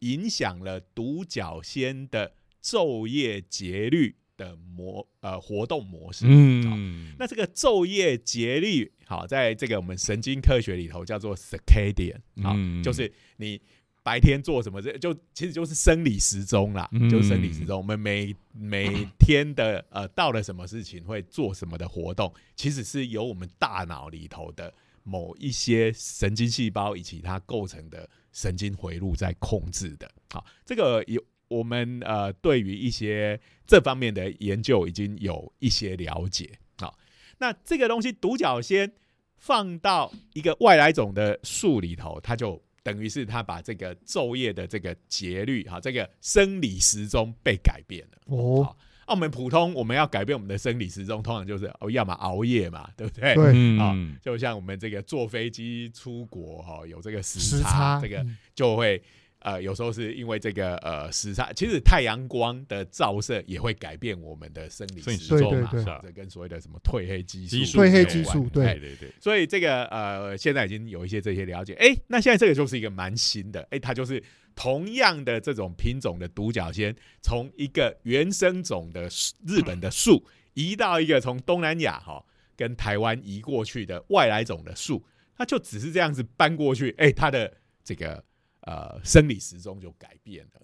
[0.00, 2.32] 影响了独角仙的
[2.62, 6.26] 昼夜节律的模呃活动模式。
[6.28, 13.60] 嗯，那这个昼夜节律，好，在这个我们神经科学里头叫做 circadian，好，嗯就是你
[14.02, 17.76] 白天做什么，这就其实就是生理时钟啦，嗯就是生理时钟。
[17.76, 24.72] 我们每每天的呃到了什么事情会做什么的活动，其实是由我们大脑里头的
[25.02, 30.10] 某一些神经细胞以及它构成的神经回路在控制的。
[30.32, 36.58] 好，这个有我们呃对于一些这方面的研究已经有一些了解。
[36.78, 36.98] 好，
[37.38, 38.92] 那这个东西独角仙
[39.36, 48.18] 放到一个外来种的树里头，它就等于是它把这个昼夜的这个节律，哈，这个生理时钟被改变了。
[48.26, 48.76] 哦，
[49.10, 53.34] 我们普通我们要改变我们的生理时钟，通常就是哦，要么熬夜嘛，对不对？
[53.34, 58.36] 对，嗯，就像我们这个坐飞机出国哈，有这个时时差，差这个嗯。
[58.54, 59.02] 就会
[59.40, 65.70] 呃，有时候是因为这个呃时差，其实太阳光的照射也会改变我们的生理时钟嘛，
[66.02, 68.78] 这跟所谓的什么褪黑激素褪黑激素对。
[68.78, 71.72] 对对，所以这个呃，现在已经有一些这些了解。
[71.80, 74.22] 哎，那现在这个就是一个蛮新的，哎，它就是
[74.54, 80.24] 同样的这种品种的独角仙，从一个原生种的树日本的树，
[80.54, 82.24] 移到一个从东南亚哈、
[82.56, 85.02] 跟台湾移过去的外来种的树，
[85.36, 88.22] 它就只是这样子搬过去，哎，它的这个
[88.62, 90.60] 呃生理时钟就改变了。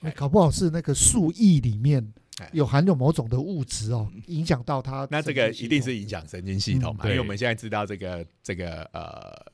[0.00, 5.06] 哎搞不好是那个树液里面哎有含有某种的物质哦，影响到它。
[5.10, 7.04] 那这个一定是影响神经系统嘛？
[7.04, 9.52] 嗯因为我们现在知道这个这个呃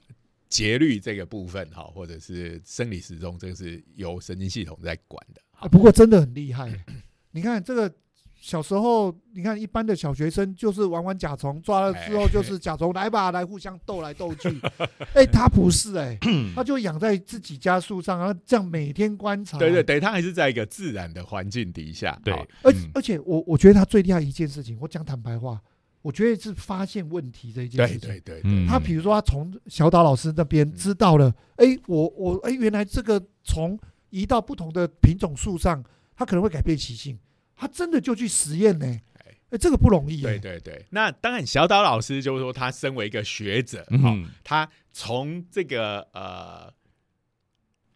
[0.55, 5.69] 节律这个部分哈，或者是生理时钟，这个是由神经系统在管的。
[5.69, 6.73] 不过真的很厉害。
[7.33, 7.93] 你看这个
[8.41, 14.49] 小时候，你看一般的小学生就是玩玩甲虫，抓了之后就是甲虫来吧，来互相斗来斗去。
[15.15, 16.17] 哎，他不是哎，
[16.55, 19.59] 他就养在自己家树上，然后这样每天观察。
[19.59, 22.17] 对对，对，他还是在一个自然的环境底下。
[22.23, 22.33] 对，
[22.63, 25.61] 而嗯而且我我觉得他最厉害一件事情，我讲坦白话，
[26.05, 28.11] 我觉得是发现问题这一件事情。
[28.11, 33.79] 对对他比如说，他从小岛老师那边知道了，哎、我我哎、原来这个虫
[34.11, 35.83] 移到不同的品种树上，
[36.15, 37.19] 它可能会改变习性，
[37.57, 38.87] 他真的就去实验呢、
[39.49, 40.85] 哎、这个不容易、对哎对对。
[40.91, 46.71] 那当然，小岛老师就是说，他身为一个学者，好、嗯，他从这个呃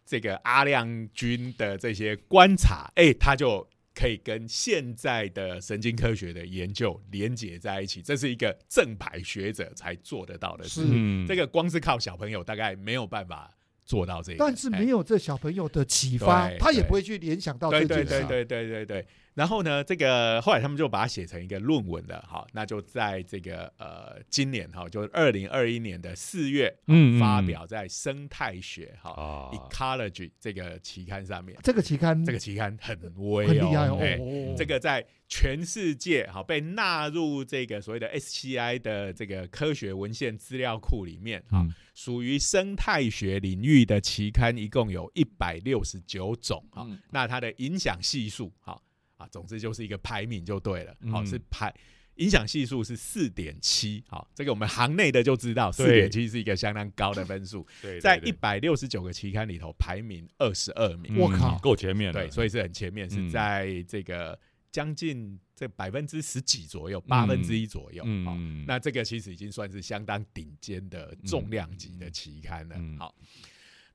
[0.03, 3.69] 这个阿亮君的这些观察，哎、他就
[3.99, 10.85] 可以跟现在的神经科学的研究连接在一起，这是一个正牌学者才做得到的事。
[11.27, 13.51] 这个光是靠小朋友大概没有办法
[13.85, 14.99] 做到这个，但是没有。
[14.99, 18.09] 有这小朋友的启发，他也不会去联想到对这件事。
[18.27, 19.07] 对对对对对对。
[19.33, 31.57] 然后呢，这个后来他们就把它写成一个论文了，好，那就在这个呃今年哈，就二零二一年的四月，嗯嗯发表在生态学哈啊，Ecology 这个期刊上面。
[31.63, 34.55] 这个期刊这个期刊很威很厉害哦。
[34.57, 46.83] 这个在全世界哈被纳入这个所谓的 SCI 的这个科学文献资料库里面啊，嗯属于生态学领域的期刊一共有一百六十九种啊。
[46.87, 48.81] 嗯那它的影响系数好
[49.19, 51.71] 啊，总之就是一个排名就对了，好、嗯是排。
[52.15, 57.65] 影响系数是四点七，好，这个我们行内的就知道，四对点七是一个相当高的分数，
[58.01, 61.17] 在一百六十九个期刊里头排名二十二名。
[61.17, 64.37] 我靠嗯够前面了，对，所以是很前面，是嗯在这个
[64.69, 68.03] 将近这百分之十几左右，八分之一左右。
[68.25, 72.75] 好，嗯，那这个其实已经算是相当顶尖的重量级的期刊了。
[72.77, 73.15] 嗯好，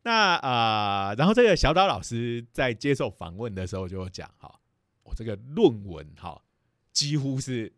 [0.02, 4.63] 那啊、呃然后这个小岛老师在接受访问的时候就有讲，哈，我
[5.14, 6.40] 这个论文哈，
[6.92, 7.72] 几乎是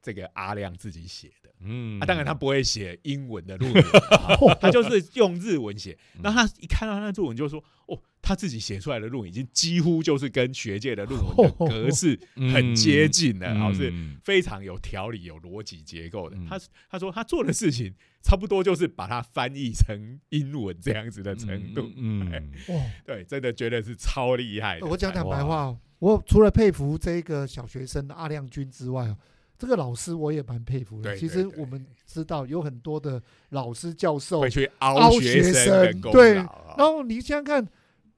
[0.00, 1.50] 这个阿亮自己写的。
[1.64, 5.96] 嗯啊，当然他不会写英文的论文， 啊他就是用日文写。
[6.22, 12.18] 然后他一看到他那作文，就说：“哦，他自己写出来的论文已经几乎就是跟学界的论文的格式
[12.52, 16.36] 很接近了，好、是嗯非常有条理、有逻辑结构的。
[16.36, 21.88] 嗯他他说他做的事情差不多就是把它翻译成英文这样子的程度。
[21.94, 24.86] 嗯， 哇，对，真的觉得是超厉害的。
[24.86, 29.16] 我讲坦白话哦，我除了佩服这个小学生阿亮君之外啊，
[29.56, 31.16] 这个老师我也蛮佩服的。
[31.16, 37.64] 其对对对实我们知道有很多的老师教授会，去凹凹学学生对然后你想想看，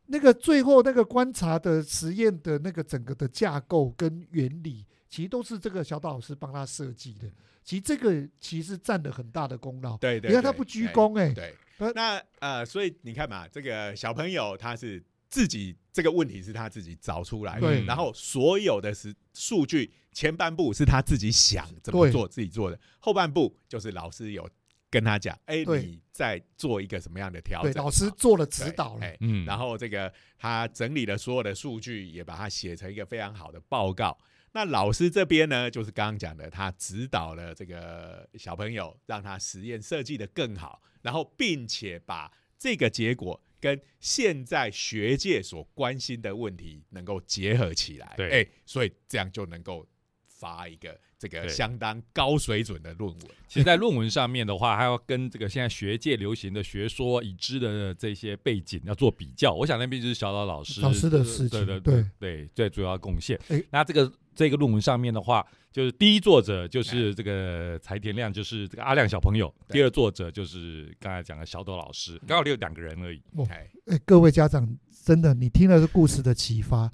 [0.07, 7.30] 那个最后那个观察的实验的那个整个的架构跟原理，其实都是这个小岛老师帮他设计的。
[7.62, 9.99] 其实这个其实占了很大的功劳。
[9.99, 24.51] 对对，对你看他不鞠躬哎、对呃，那呃，所以你看嘛，这个小朋友他是自己这个问题是他自己找出来的，然后所有的是数据前半部是他自己想怎么做自己做的，后半部就是老师有
[24.90, 25.84] 跟他讲，哎，对。
[25.84, 29.01] 你在做一个什么样的调对，整，老师做了指导了。
[29.01, 29.09] 对。
[29.09, 34.18] 哎嗯，然后这个他整理了所有的数据，也把它写成一个非常好的报告。
[34.53, 48.12] 那老师这边呢，就是刚刚讲的，他指导了这个小朋友，让他实验设计的更好，然后并且把这个结果跟现在学界所关心的问题能够结合起来。
[48.15, 49.89] 对哎，所以这样就能够
[50.27, 53.20] 发一个这个相当高水准的论文。
[53.49, 59.55] 其实，在论文上面的话，还要跟这个现在学界流行的学说、已知的这些背景要做比较。
[59.55, 63.64] 我想那边就是小岛老师老师的事情对对对对最主要贡献诶。
[63.70, 73.22] 那这个这个论文上面的话，就是第一作者就是这个柴田亮，就是这个阿亮小朋友；第二作者就是刚才讲的小斗老师，刚好只有两个人而已。
[73.49, 76.91] 哎，哎，各位家长，真的，你听了这故事的启发，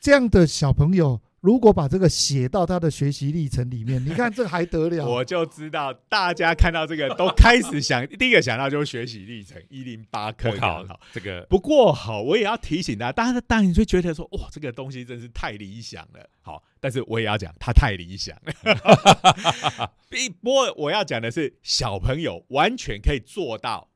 [0.00, 5.06] 这样的小朋友，如果把这个写到他的学习历程里面，你看这还得了？
[5.06, 16.30] 我就知道大家看到这个都开始想， 第一个想到就是学习历程一零八课我靠好，，这个不过好，我也要提醒大家，大家当然就觉得说，哇，这个东西真是太理想了。
[16.40, 19.92] 好，但是我也要讲，他太理想了。
[20.08, 23.90] 不不过我要讲的是，小朋友完全可以做到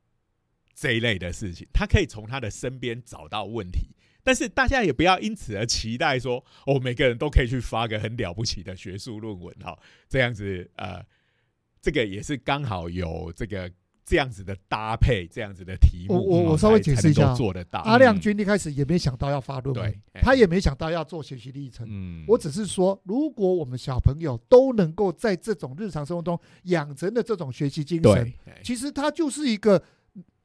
[0.74, 3.88] 这一类的事情，他可以从他的身边找到问题。
[4.28, 9.74] 但是大家也不要因此而期待说，哦，每个人都可以去发个很了不起的学术论文哈，
[10.06, 11.02] 这样子呃，
[11.80, 13.72] 这个也是刚好有这个
[14.04, 17.78] 这样子的搭配，这样子的题目，哦我我我稍微解释一下做得到。
[17.80, 21.86] 阿亮君一开始也没想到要发论文他也没想到要做学习历程。
[21.88, 28.30] 嗯，我只是说，如果我们小朋友都能够在这种日常生活中养成的这种学习精神，
[28.62, 29.82] 其实他就是一个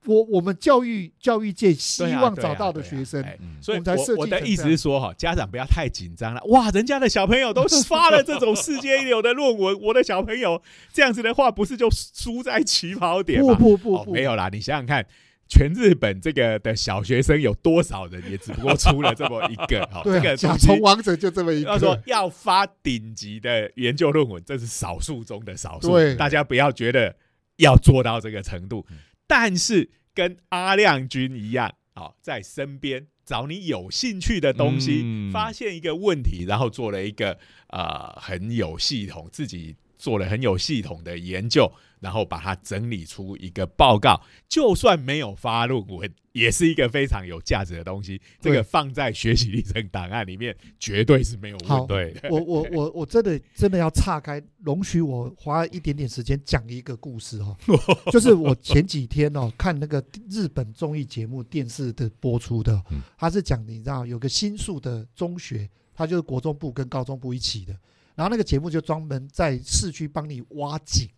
[0.05, 3.23] 我我们教育教育界希望找到的学生。
[3.61, 6.41] 所以我们才设计我我的意思是说哈，家长不要太紧张了。
[6.45, 13.53] 哇，人家的小朋友都发了这种世界一流的论文，我的小朋友这样子的话，不是就输在起跑点不吗？
[13.53, 15.05] 哦，不不不，没有啦，你想想看，
[15.47, 19.87] 全日本这个的小学生有多少人，也只不过出了这么一个。
[19.91, 21.97] 好， 对啊，这个甲虫王者就这么一个要说。
[22.05, 25.91] 要发顶级的研究论文，这是少数中的少数。
[25.91, 27.15] 对大家不要觉得
[27.57, 28.97] 要做到这个程度嗯，
[29.35, 35.31] 但是跟阿亮君一样，好、在身边找你有兴趣的东西，嗯。
[35.31, 48.21] 发现一个问题，然后做了一个呃很有系统，自己做了很有系统的研究，然后把它整理出一个报告，就算没有发论文，也是一个非常有价值的东西。
[48.41, 51.87] 这个放在学习历程档案里面，绝对是没有问题。
[51.87, 57.55] 对，我我我我真的真的要岔开，容许我花一点点时间讲一个故事哦，
[58.11, 67.73] 就是我前几天哦看那个日本综艺节目电视的播出的嗯，他是讲你知道有个新宿的中学，它就是国中部跟高中部一起的，
[68.15, 71.09] 然后那个节目就专门在市区帮你挖井，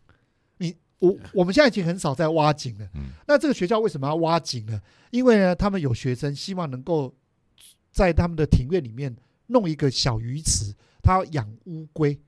[0.58, 3.08] 你我我们现在已经很少在挖井了，嗯。
[3.28, 4.82] 那这个学校为什么要挖井呢？
[5.12, 7.14] 因为呢，他们有学生希望能够
[7.92, 9.16] 在他们的庭院里面
[9.48, 10.74] 弄一个小鱼池，
[11.04, 12.20] 他要养乌龟。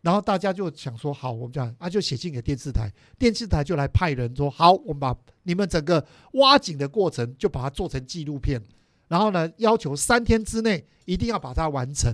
[0.00, 8.60] 然后大家就想说，好，我们讲啊，就写信给电视台，电视台就来派人说，好，我们把你们整个挖井的过程就把它做成纪录片，
[9.06, 12.12] 然后呢，要求三天之内一定要把它完成，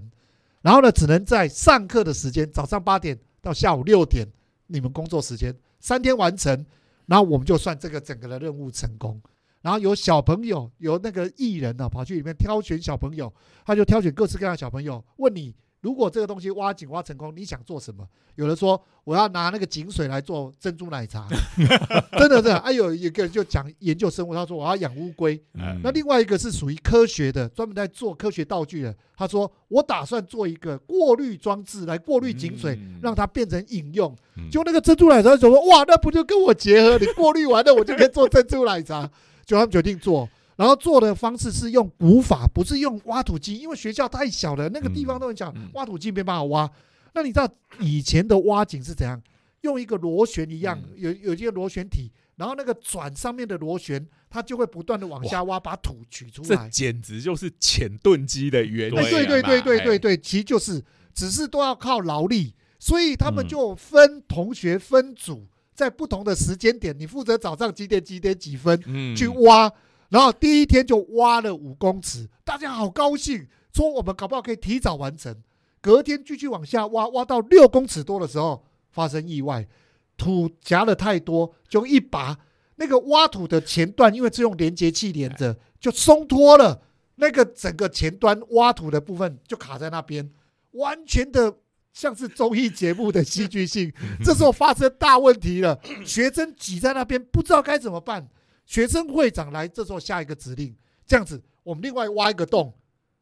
[0.60, 4.26] 然后呢，只能在上课的时间，早上八点到下午六点，
[4.66, 6.66] 你们工作时间三天完成，
[7.06, 9.20] 然后我们就算这个整个的任务成功。
[9.60, 13.32] 然后有小朋友，有那个艺人呢、跑去里面挑选小朋友，
[13.64, 18.06] 他就挑选各式各样的小朋友，问你，如果这个东西挖井挖成功，你想做什么？
[18.34, 21.26] 有人说我要拿那个井水来做珍珠奶茶，
[22.18, 22.56] 真的真的。
[22.58, 25.40] 啊，有一个人就讲研究生物，他说我要养乌龟。
[25.54, 28.94] 嗯那另外一个是属于科学的，专门在做科学道具的。
[29.16, 34.14] 他说我打算做一个过滤装置来过滤井水，嗯让它变成饮用。
[34.36, 36.96] 嗯就那个珍珠奶茶就说哇，那不就跟我结合？
[36.98, 39.10] 你过滤完了，我就可以做珍珠奶茶。
[39.44, 40.28] 就他们决定做，
[40.58, 46.68] 然后做的方式是用古法，不是用挖土机，因为学校太小了，那个地方都很小嗯，挖土机没办法挖。
[47.14, 47.48] 那你知道
[47.78, 49.22] 以前的挖井是怎样？
[49.60, 56.68] 用一个螺旋一样，嗯有有一个螺旋体，然后那个转上面的螺旋，它就会不断的往下挖，把土取出来这来。
[56.68, 58.96] 简直就是浅盾机的原理。
[58.96, 60.82] 对对对对对哎，对，其实就是
[61.14, 69.72] 只是都要靠劳力，所以他们嗯就分同学分组，在不同的时间点，你负责早上几点几点几分嗯去挖，
[70.08, 75.36] 然后第一天就挖了五公尺，大家好高兴，说我们搞不好可以提早完成。
[75.80, 79.66] 隔天继续往下挖，挖到六公尺多的时候发生意外，
[80.16, 82.38] 土夹了太多，就一拔
[82.76, 86.82] 那个挖土的前段，因为是用连接器连着，就松脱了。
[87.16, 90.30] 那个整个前端挖土的部分就卡在那边，
[90.70, 91.58] 完全的
[91.92, 93.92] 像是综艺节目的戏剧性。
[94.24, 98.28] 这时候发生大问题了，学生挤在那边不知道该怎么办。
[98.68, 100.72] 学生会长来，这时候下一个指令，
[101.04, 102.72] 这样子，我们另外挖一个洞，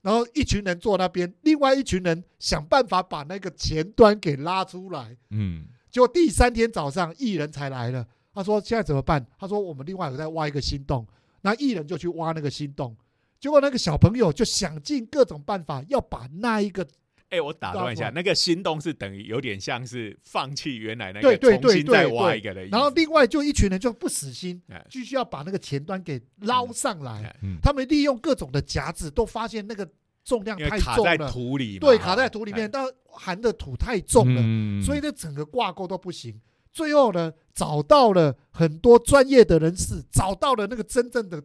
[0.03, 5.16] 然后一群人坐那边，另外一群人想办法把那个前端给拉出来。
[5.30, 8.07] 嗯结果第三天早上，艺人才来了。
[8.34, 11.07] 他说：“现在怎么办？”他说：“我们另外有在挖一个新洞。”
[11.40, 12.94] 那艺人就去挖那个新洞，
[13.40, 16.86] 结果那个小朋友就想尽各种办法要把那一个
[17.31, 22.72] 哎，我打断一下，那个心动是等于有点像是放弃原来那个，重对新再挖一个的意思。
[22.72, 27.35] 然后另外就一群人就不死心哎，继续要把那个前端给捞上来。
[27.62, 29.89] 他们利用各种的夹子，都发现那个
[30.24, 32.68] 重量因为太卡在重了，土里，对，卡在土里面，哎。
[32.68, 34.83] 但含的土太重了，嗯。
[34.83, 36.41] 所以那整个挂钩都不行。
[36.72, 41.43] 最后呢，找到了很多专业的人士，找到了那个真正的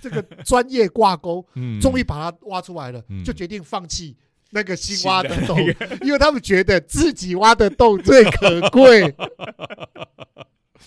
[0.00, 1.80] 这个专业挂钩， 嗯。
[1.80, 3.22] 终于把它挖出来了，嗯。
[3.22, 4.16] 就决定放弃，
[4.54, 5.58] 那个新挖的洞
[6.02, 9.12] 因为他们觉得自己挖的洞最可贵。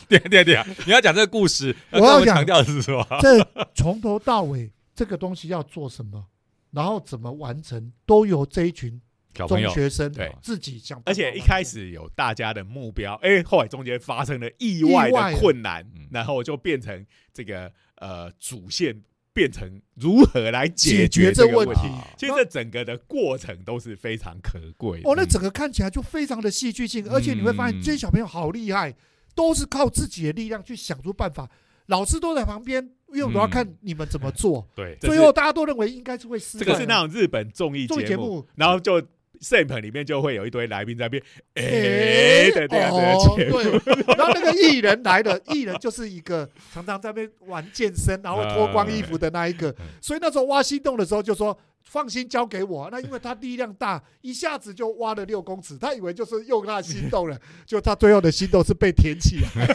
[0.08, 3.06] 对对对，你要讲这个故事， 我要强调的是什么？
[3.22, 3.44] 这
[3.74, 6.24] 从头到尾，这个东西要做什么，
[6.72, 9.02] 然后怎么完成，都由这一群
[9.34, 11.14] 中小，学生对自己想而。
[11.14, 17.04] 且一开始有大家的目标，哎，后来中间发生了意外的困难嗯，然后就变成
[17.34, 19.02] 这个呃主线
[19.36, 21.90] 变成如何来解解决这个问题题。
[22.18, 25.02] 其实这整个的过程都是非常可贵。
[25.04, 28.96] 哦，那整个看起来就非常的戏剧性，而且你会发现嗯这些小朋友好厉害，
[29.36, 31.50] 都是靠自己的力量去想出办法，
[31.88, 32.82] 老师都在旁边，
[33.14, 34.66] 因为我要看你们怎么做。
[34.74, 36.66] 对，最后大家都认为应该是会失败的。
[36.66, 39.02] 这个是那种日本综艺综艺节目节目，然后就
[39.46, 41.24] 摄影棚里面就会有一堆来宾在那边
[41.54, 43.62] 哎哎的这样子的哦，节目。
[43.62, 43.72] 对，
[44.18, 51.56] 然后那个艺人来了，艺人就是一个 常常在那边玩健身，然后脱光衣服的那一个嗯，所以那时候挖心洞的时候就说。
[51.88, 59.50] 放心交给我，那因为他力量大，一下子就挖了六公尺，他以为就是用他心动了， 就他最后的心动是被填起来。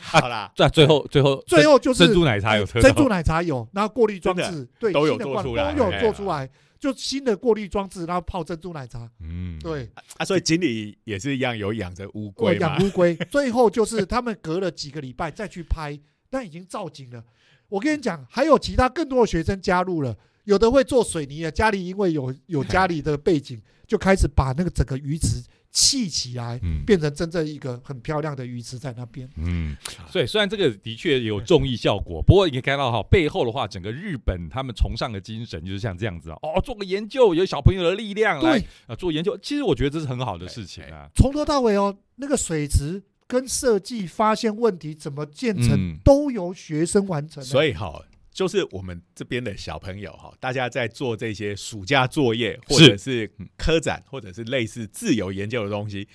[0.00, 6.00] 好啦，在最后最后最后就是珍珠奶茶有珍珠奶茶有，然后过滤装置对都有新的罐做出来都有哎。
[6.00, 6.48] 做出来，
[6.82, 9.08] 就新的过滤装置，然后泡珍珠奶茶。
[9.20, 12.84] 嗯，对，啊，所以锦鲤也是一样有养着乌我龟嘛养。
[12.84, 15.96] 乌龟，最后就是他们隔了几个礼拜再去拍，
[16.28, 17.24] 但已经造景了。
[17.68, 25.40] 我跟你讲，还有其他更多的学生加入了，有的会做水泥的，家里因为有有家里的背景，就开始把那个整个鱼池
[25.72, 29.28] 砌起来，嗯变成真正一个很漂亮的鱼池在那边。
[29.36, 29.74] 嗯，
[30.10, 41.08] 所以虽然这个的确有综艺效果，不过你可以看到哈，背后的话，整个日本他们崇尚的精神就是像这样子哦，哦，做个研究，有小朋友的力量来对，啊做研究，其实我觉得这是很好的事情啊。
[41.14, 47.42] 从头到尾哦，那个水池跟设计、发现问题、怎么建成，嗯都由学生完成。
[47.42, 56.08] 所以哈，就是我们这边的小朋友哈，大家在做这些暑假作业，或者是科展，或者是类似自由研究的东西，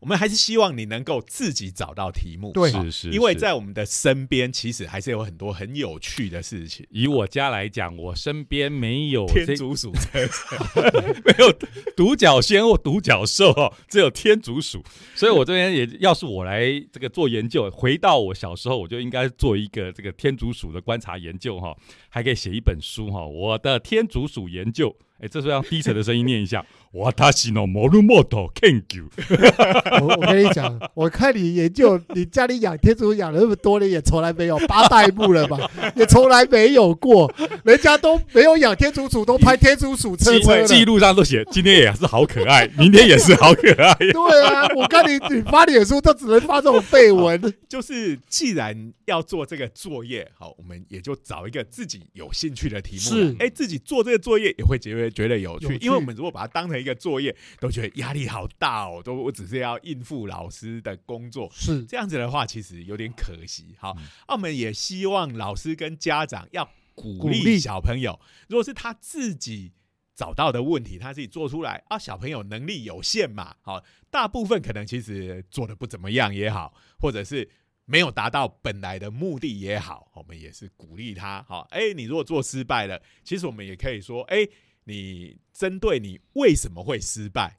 [0.00, 2.52] 我们还是希望你能够自己找到题目。
[2.52, 6.86] 对是是，因为在我们的身边，其实还是有很多很有趣的事情。
[6.90, 9.90] 以我家来讲，我身边没有天竺鼠
[11.24, 11.50] 没有
[11.96, 14.84] 独角仙或独角兽哦，只有天竺鼠。
[15.14, 21.74] 所以我这边也要是我来这个做研究，回到我小时候，我就应该做一个这个天竺鼠的观察研究哈，
[22.10, 23.26] 还可以写一本书哈。
[23.26, 24.94] 我的天竺鼠研究，
[25.24, 29.08] 哎，这时候用低沉的声音念一下： 我他西诺摩鲁莫头 can you。
[30.02, 35.58] 我我跟你讲， 我看你研究，你家里养天竺养了那么多年，也从来没有八代目了吧？
[35.96, 37.32] 也从来没有过，
[37.64, 40.38] 人家都没有养天竺鼠，都拍天竺鼠车。
[40.66, 43.94] 记录上都写，今天也是好可爱，明天也是好可爱。
[43.94, 47.54] 对啊，我看你你发脸书都只能发这种绯闻。
[47.66, 53.00] 就是既然要做这个作业，好，我们也就找一个自己有兴趣的题目。
[53.00, 63.74] 是哎，自己做这个作业也会觉得觉得有趣，因为我们如果把它当成一个作业，都觉得压力好大哦，都我只是要应付老师的工作，是这样子的话，其实有点可惜。
[63.78, 63.96] 好
[64.28, 69.72] 我们也希望老师跟家长要鼓励小朋友，如果是他自己
[70.14, 77.48] 找到的问题，他自己做出来啊，小朋友能力有限嘛，好，大部分可能其实做的不怎么样也好，或者是。
[77.86, 81.42] 没有达到本来的目的也好，我们也是鼓励他。
[81.42, 84.38] 好，哎，你如果做失败了，其实我们也可以说，哎，
[84.84, 87.58] 你针对你为什么会失败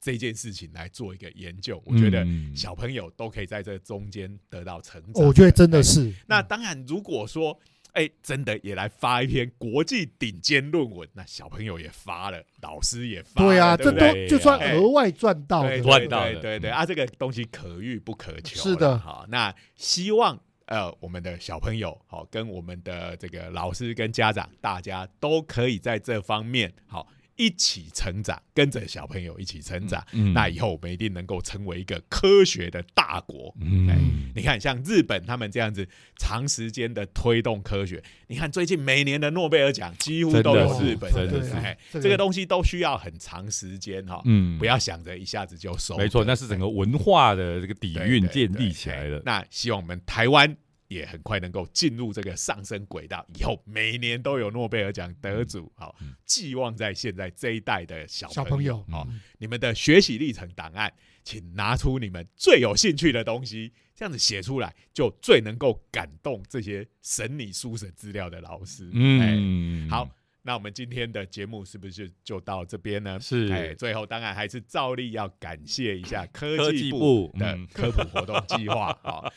[0.00, 1.82] 这件事情来做一个研究。
[1.84, 5.24] 我觉得嗯小朋友都可以在这中间得到成长。
[5.24, 6.12] 我觉得真的哎是。
[6.26, 7.58] 那当然，如果说
[7.92, 13.90] 哎，真的也来发一篇国际顶尖论文，那小朋友也发了，老师也发了，对啊，这？
[13.90, 18.60] 都就算哎额外赚到赚对到对对啊，这个东西可遇不可求。
[18.60, 27.06] 是的好，那希望呃我们的小朋友好，跟我们的这个老师跟家长，大家都可以在这方面好
[27.36, 30.04] 一起成长，跟着小朋友一起成长。
[30.12, 33.54] 嗯那以后我们一定能够成为一个科学的大国。
[33.60, 45.96] 嗯，你看，像日本他们这样子长时间的推动科学，你看最近每年的诺贝尔奖几乎都有日本真的是哎，这个东西都需要很长时间哈，嗯不要想着一下子就收。
[45.96, 49.22] 没错，那是整个文化的这个底蕴建立起来的。
[49.24, 50.56] 那希望我们台湾
[50.88, 55.72] 也很快能够进入这个上升轨道，以后每年都有诺贝尔奖得主。
[55.76, 68.86] 好嗯，寄望在现在这一代的小小朋友好嗯，你们的学习历程档案，请拿出你们最有兴趣的东西，这样子写出来，就最能够感动这些审理书审资料的老师。
[69.20, 70.08] 哎，嗯，好，
[70.42, 73.18] 那我们今天的节目是不是就到这边呢？
[73.18, 78.96] 是哎，最后当然还是照例要感谢一下科科技技部的科普活动计划。
[79.02, 79.32] 好，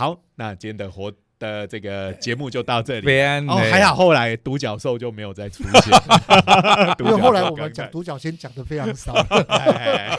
[0.00, 3.04] 好，那今天的活的这个节目就到这里。
[3.04, 5.92] 边哦，还好后来独角兽就没有再出现，
[7.00, 9.12] 因为后来我们讲讲独角仙讲的非常少。
[9.48, 10.18] 哎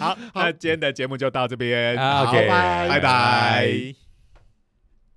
[0.00, 2.88] 好，那今天的节目就到这边，，OK，拜。
[2.88, 4.05] 拜拜。